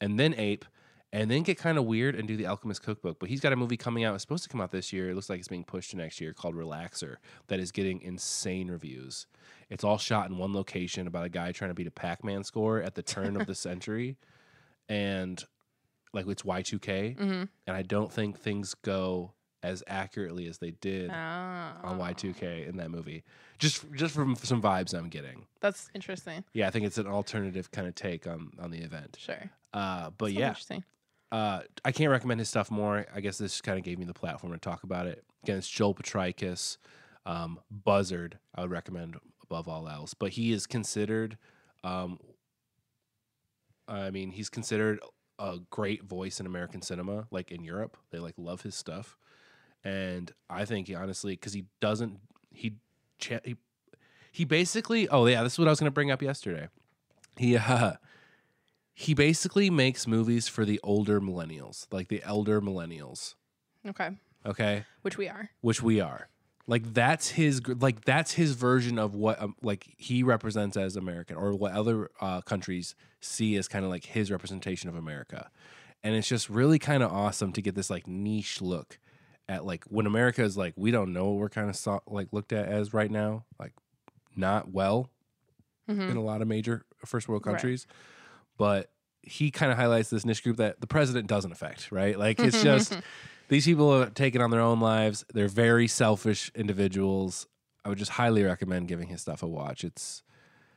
[0.00, 0.64] and then Ape,
[1.12, 3.18] and then get kind of weird and do the Alchemist Cookbook.
[3.18, 4.14] But he's got a movie coming out.
[4.14, 5.10] It's supposed to come out this year.
[5.10, 7.16] It looks like it's being pushed to next year called Relaxer.
[7.46, 9.26] That is getting insane reviews.
[9.70, 12.80] It's all shot in one location about a guy trying to beat a Pac-Man score
[12.82, 14.16] at the turn of the century,
[14.88, 15.42] and
[16.12, 17.44] like it's Y2K Mm-hmm.
[17.66, 19.32] and I don't think things go
[19.62, 21.14] as accurately as they did Oh.
[21.14, 23.24] on Y2K in that movie.
[23.58, 25.46] Just just from some vibes I'm getting.
[25.60, 26.44] That's interesting.
[26.52, 29.16] Yeah, I think it's an alternative kind of take on on the event.
[29.20, 29.50] Sure.
[29.74, 30.84] Uh, but yeah, Interesting.
[31.30, 33.06] Uh, I can't recommend his stuff more.
[33.14, 35.24] I guess this kind of gave me the platform to talk about it.
[35.42, 36.78] Again, it's Joel Potrykus,
[37.26, 38.38] um, Buzzard.
[38.54, 40.14] I would recommend above all else.
[40.14, 41.36] But he is considered,
[41.84, 42.18] um,
[43.86, 45.00] I mean, he's considered
[45.38, 47.26] a great voice in American cinema.
[47.30, 49.16] Like in Europe, they like love his stuff,
[49.84, 52.18] and I think he honestly, because he doesn't,
[52.50, 52.76] he,
[53.18, 53.56] he,
[54.32, 55.08] he basically.
[55.08, 56.68] Oh yeah, this is what I was going to bring up yesterday.
[57.36, 57.92] He, uh,
[59.00, 63.36] he basically makes movies for the older millennials, like the elder millennials.
[63.86, 64.10] Okay.
[64.44, 65.50] Okay, Which we are.
[65.60, 66.28] which we are.
[66.66, 71.36] Like that's his like that's his version of what um, like he represents as American
[71.36, 75.48] or what other uh, countries see as kind of like his representation of America.
[76.02, 78.98] And it's just really kind of awesome to get this like niche look
[79.48, 82.28] at like when America is like we don't know what we're kind of saw, like
[82.32, 83.72] looked at as right now, like
[84.36, 85.10] not well
[85.88, 86.10] Mhm.
[86.10, 87.54] in a lot of major first world Right.
[88.58, 88.90] But
[89.22, 92.18] he kind of highlights this niche group that the president doesn't affect, right?
[92.18, 92.98] Like it's just
[93.48, 95.24] these people are taking on their own lives.
[95.32, 97.46] They're very selfish individuals.
[97.84, 99.84] I would just highly recommend giving his stuff a watch.
[99.84, 100.22] It's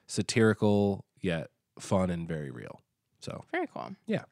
[0.08, 1.50] satirical yet
[1.80, 2.82] fun and very real.
[3.20, 3.96] So, Very cool.
[4.08, 4.24] Yeah.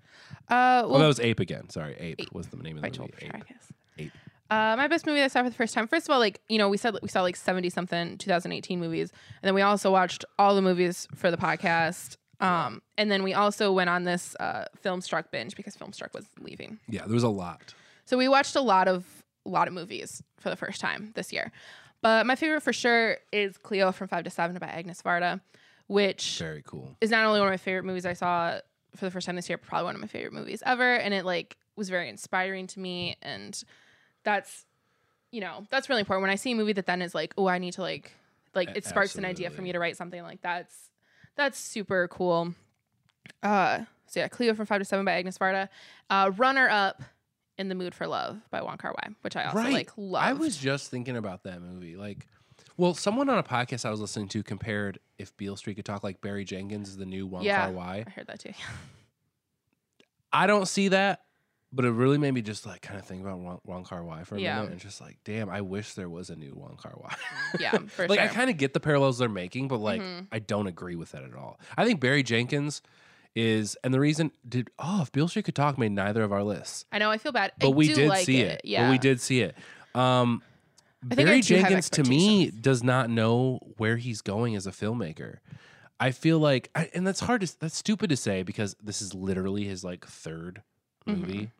[0.50, 1.70] Uh, well, well, that was Ape again.
[1.70, 3.32] Sorry, Ape, Ape was the name of the Joel movie.
[3.36, 3.44] Ape.
[4.00, 4.12] Ape.
[4.50, 5.88] Uh, my best movie that I saw for the first time.
[5.88, 9.12] First of all, like you know, we said we saw like seventy something 2018 movies,
[9.44, 12.18] and then we also watched all the movies for the podcast.
[12.40, 16.80] Um, and then we also went on this uh, Filmstruck binge because Filmstruck was leaving.
[16.88, 17.74] Yeah, there was a lot.
[18.06, 19.06] So we watched a lot of
[19.46, 21.52] a lot of movies for the first time this year.
[22.02, 25.42] But my favorite for sure is Cleo from Five to Seven by Agnes Varda,
[25.88, 26.96] which Very cool.
[27.02, 28.60] is not only one of my favorite movies I saw
[28.96, 30.96] for the first time this year, but probably one of my favorite movies ever.
[30.96, 33.18] And it like was very inspiring to me.
[33.22, 33.62] And
[34.24, 34.66] that's,
[35.32, 36.22] you know, that's really important.
[36.22, 38.12] When I see a movie that then is like, oh, I need to like,
[38.56, 40.89] like it sparks an idea for me to write something like that's,
[41.40, 42.54] that's super cool.
[43.42, 45.70] Uh, so yeah, Cleo from Five to Seven by Agnes Varda.
[46.10, 47.02] Uh, runner up
[47.58, 49.74] in the Mood for Love by Wong Kar Wai, which I also Right.
[49.74, 50.24] like love.
[50.24, 51.96] I was just thinking about that movie.
[51.96, 52.28] Like,
[52.78, 56.04] well, someone on a podcast I was listening to compared if Beale Street could talk
[56.04, 57.66] like Barry Jenkins is the new Wong Yeah.
[57.66, 58.04] Kar Wai.
[58.08, 58.54] I heard that too.
[60.32, 61.22] I don't see that,
[61.72, 64.24] but it really made me just like kind of think about Wong, Wong Kar Wai
[64.24, 64.56] for a Yeah.
[64.58, 67.14] minute and just like, damn, I wish there was a new Wong Kar Wai.
[67.60, 68.30] yeah, for like sure.
[68.30, 70.28] I kind of get the parallels they're making, but like Mhm.
[70.32, 71.60] I don't agree with that at all.
[71.78, 72.82] I think Barry Jenkins
[73.36, 76.44] is, and the reason did oh if Beale Street could talk made neither of our
[76.44, 78.52] lists, I know I feel bad, but I we do did like see it.
[78.54, 78.62] it.
[78.64, 79.56] Yeah, but we did see it.
[79.94, 80.42] Um,
[81.12, 84.72] I think I Barry Jenkins to me does not know where he's going as a
[84.72, 85.38] filmmaker.
[86.02, 89.14] I feel like, I, and that's hard to, that's stupid to say because this is
[89.14, 90.62] literally his like third
[91.06, 91.52] movie.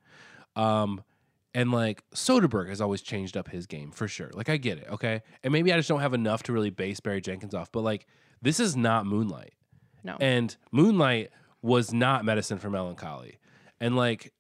[0.56, 1.04] Um,
[1.54, 4.30] and like Soderbergh has always changed up his game for sure.
[4.34, 7.00] Like I get it, okay, and maybe I just don't have enough to really base
[7.00, 7.72] Barry Jenkins off.
[7.72, 8.06] But like,
[8.42, 9.54] this is not Moonlight,
[10.04, 10.16] No.
[10.22, 11.32] and Moonlight
[11.62, 13.40] was not Medicine for Melancholy,
[13.80, 14.32] and like,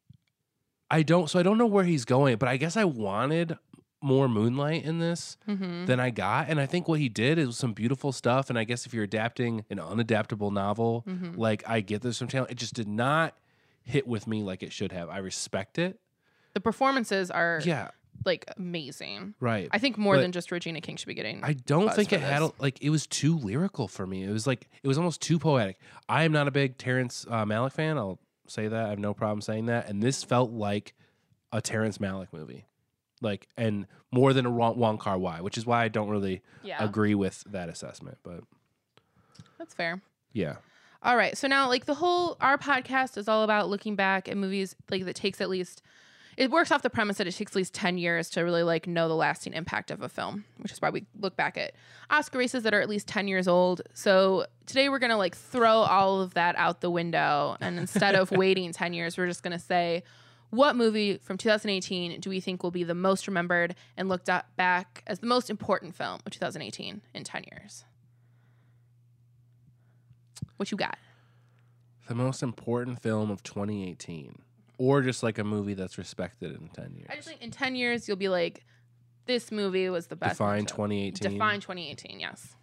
[0.91, 2.37] I don't, so I don't know where he's going.
[2.37, 3.57] But I guess I wanted
[4.01, 5.85] more Moonlight in this Mhm.
[5.87, 6.47] than I got.
[6.49, 8.49] And I think what he did is some beautiful stuff.
[8.49, 11.37] And I guess if you're adapting an unadaptable novel, Mhm.
[11.37, 12.49] like I get this from talent.
[12.51, 13.35] It just did not
[13.89, 15.09] hit with me like it should have.
[15.09, 15.99] I respect it.
[16.53, 17.89] The performances are Yeah,
[18.25, 19.33] like amazing.
[19.39, 19.67] right.
[19.71, 21.43] I think more But than just Regina King should be getting.
[21.43, 24.23] I don't think it had a, like it was too lyrical for me.
[24.23, 25.77] It was like it was almost too poetic.
[26.07, 27.97] I am not a big Terrence uh, Malick fan.
[27.97, 28.85] I'll say that.
[28.85, 29.87] I have no problem saying that.
[29.89, 30.93] And this felt like
[31.51, 32.65] a Terrence Malick movie,
[33.21, 36.83] like and more than a Wong Kar Wai, which is why I don't really yeah,
[36.83, 38.17] agree with that assessment.
[38.23, 38.41] But
[39.57, 40.01] that's fair.
[40.33, 40.57] yeah,
[41.01, 44.35] All right, so now like the whole our podcast is all about looking back at
[44.35, 45.81] movies like that takes at least
[46.39, 48.87] it works off the premise that it takes at least 10 years to really like
[48.87, 51.73] know the lasting impact of a film, which is why we look back at
[52.09, 53.81] Oscar races that are at least 10 years old.
[53.93, 57.57] So today we're going to like throw all of that out the window.
[57.59, 60.01] And instead of waiting 10 years, we're just going to say,
[60.49, 64.45] what movie from 2018 do we think will be the most remembered and looked at
[64.55, 67.83] back as the most important film of 2018 in 10 years?
[70.59, 70.97] What you got?
[72.09, 74.39] The most important film of 2018,
[74.77, 77.07] or just like a movie that's respected in 10 years.
[77.09, 78.65] I just think in 10 years, you'll be like,
[79.25, 80.33] this movie was the best.
[80.33, 81.31] Define 2018.
[81.31, 82.55] Define 2018, yes.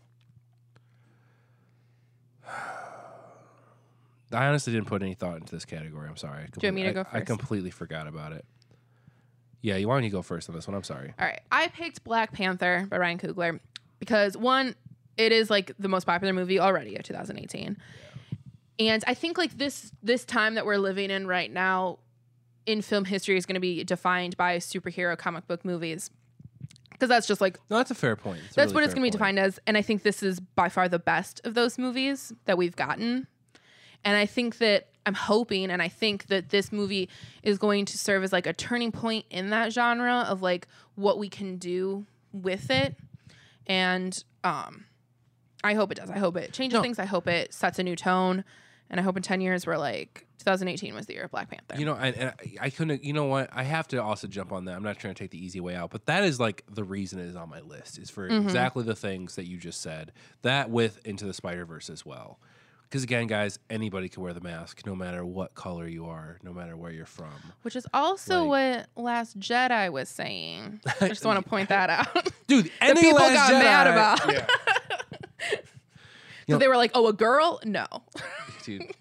[4.32, 6.06] I honestly didn't put any thought into this category.
[6.06, 6.43] I'm sorry.
[6.43, 7.27] I Do you want me to I- go I first?
[7.27, 8.44] completely forgot about it.
[9.62, 10.74] Yeah, you don't you go first on this one?
[10.77, 11.14] I'm sorry.
[11.18, 11.40] All right.
[11.51, 13.59] I picked Black Panther by Ryan Coogler
[14.01, 14.74] because one,
[15.16, 17.76] it is like the most popular movie already of 2018.
[18.78, 21.98] And I think like this this time that we're living in right now
[22.66, 26.10] in film history is going to be defined by superhero comic book movies.
[26.90, 28.40] Because that's just like No, that's a fair point.
[28.47, 30.40] It's that's really what it's going to be defined as and I think this is
[30.40, 33.26] by far the best of those movies that we've gotten.
[34.05, 37.09] And I think that I'm hoping and I think that this movie
[37.43, 40.66] is going to serve as like a turning point in that genre of like
[40.97, 42.97] what we can do with it.
[43.66, 44.86] And um
[45.66, 46.10] I hope it does.
[46.10, 46.82] I hope it changes No.
[46.82, 46.98] things.
[46.98, 48.44] I hope it sets a new tone.
[48.88, 51.74] And I hope in 10 years we're like 2018 was the year of Black Panther.
[51.76, 52.34] You know, I, and I,
[52.66, 53.02] I couldn't.
[53.02, 53.51] You know what?
[53.52, 54.76] I have to also jump on that.
[54.76, 57.18] I'm not trying to take the easy way out, but that is like the reason
[57.18, 58.47] it is on my list is for Mm-hmm.
[58.47, 60.12] exactly the things that you just said.
[60.43, 62.38] That with Into the Spider Verse as well.
[62.84, 66.52] Because again, guys, anybody can wear the mask, no matter what color you are, no
[66.52, 67.32] matter where you're from.
[67.62, 70.80] Which is also what Last Jedi was saying.
[71.01, 72.28] I just want to point that out.
[72.47, 74.32] Dude, any people Last got mad about.
[74.32, 74.47] Yeah.
[75.41, 75.57] So
[76.49, 77.61] know- they were like, "Oh, a girl?
[77.65, 77.87] No."
[78.65, 78.83] dude.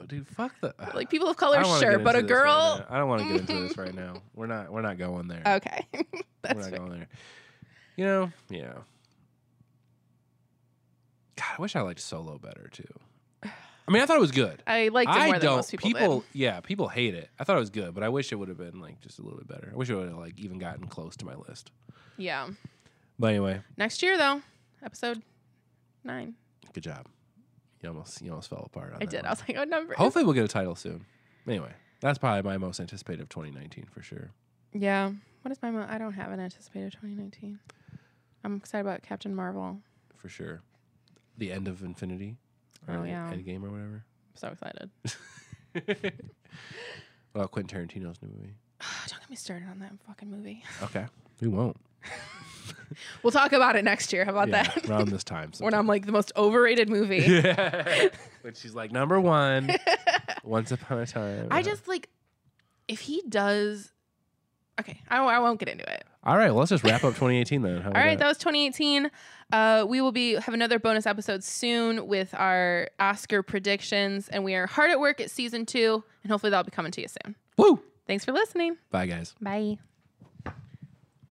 [0.00, 0.74] Oh, Dude, fuck the.
[0.80, 0.90] Ah.
[0.94, 2.84] like people of color, sure, but a this right girl.
[2.90, 4.14] I don't want to get into this right now.
[4.34, 4.72] We're not.
[4.72, 5.42] We're not going there.
[5.46, 6.70] okay, we're not fair.
[6.78, 7.08] going there.
[7.96, 8.72] You know, yeah.
[11.36, 12.82] God, I wish I liked Solo better too.
[13.44, 14.62] I mean, I thought it was good.
[14.66, 15.56] I liked it more I than don't.
[15.56, 16.26] most people, did.
[16.32, 17.28] yeah, people hate it.
[17.38, 19.22] I thought it was good, but I wish it would have been like just a
[19.22, 19.70] little bit better.
[19.72, 21.70] I wish it would have like even gotten close to my list.
[22.16, 22.48] Yeah.
[23.18, 24.40] But anyway, Next year, though,
[24.84, 25.22] episode
[26.04, 26.34] nine.
[26.72, 27.06] good job.
[27.82, 28.94] You almost you almost fell apart.
[28.94, 29.18] On I did.
[29.18, 29.26] one.
[29.26, 31.04] I was like, "Oh, number." Hopefully, we'll get a title soon.
[31.48, 34.30] Anyway, that's probably my most anticipated of 2019 for sure.
[34.72, 35.10] Yeah.
[35.42, 35.70] What is my?
[35.72, 37.58] Mo- I don't have an anticipated 2019.
[38.44, 39.80] I'm excited about Captain Marvel.
[40.16, 40.62] For sure.
[41.38, 42.36] The end of Infinity.
[42.88, 43.30] Oh, or Oh, yeah.
[43.30, 44.04] End game or whatever.
[44.04, 44.90] I'm so excited.
[47.34, 48.54] well, Quentin Tarantino's new movie.
[49.08, 50.62] don't get me started on that fucking movie.
[50.82, 51.06] Okay.
[51.40, 51.76] We won't.
[53.22, 54.24] We'll talk about it next year.
[54.24, 54.88] How about yeah, that?
[54.88, 55.52] around this time.
[55.58, 57.22] when I'm like the most overrated movie.
[57.42, 58.08] Yeah.
[58.42, 59.70] when she's like number one.
[60.44, 61.48] Once upon a time.
[61.50, 62.08] I just like
[62.88, 63.92] if he does.
[64.80, 66.04] Okay, I, I won't get into it.
[66.24, 66.50] All right.
[66.50, 67.82] Well, let's just wrap up 2018 then.
[67.82, 69.10] How All right, that was 2018.
[69.50, 74.54] Uh, we will be have another bonus episode soon with our Oscar predictions, and we
[74.54, 77.36] are hard at work at season two, and hopefully that'll be coming to you soon.
[77.56, 77.80] Woo.
[78.06, 78.76] Thanks for listening.
[78.90, 79.34] Bye, guys.
[79.40, 79.78] Bye.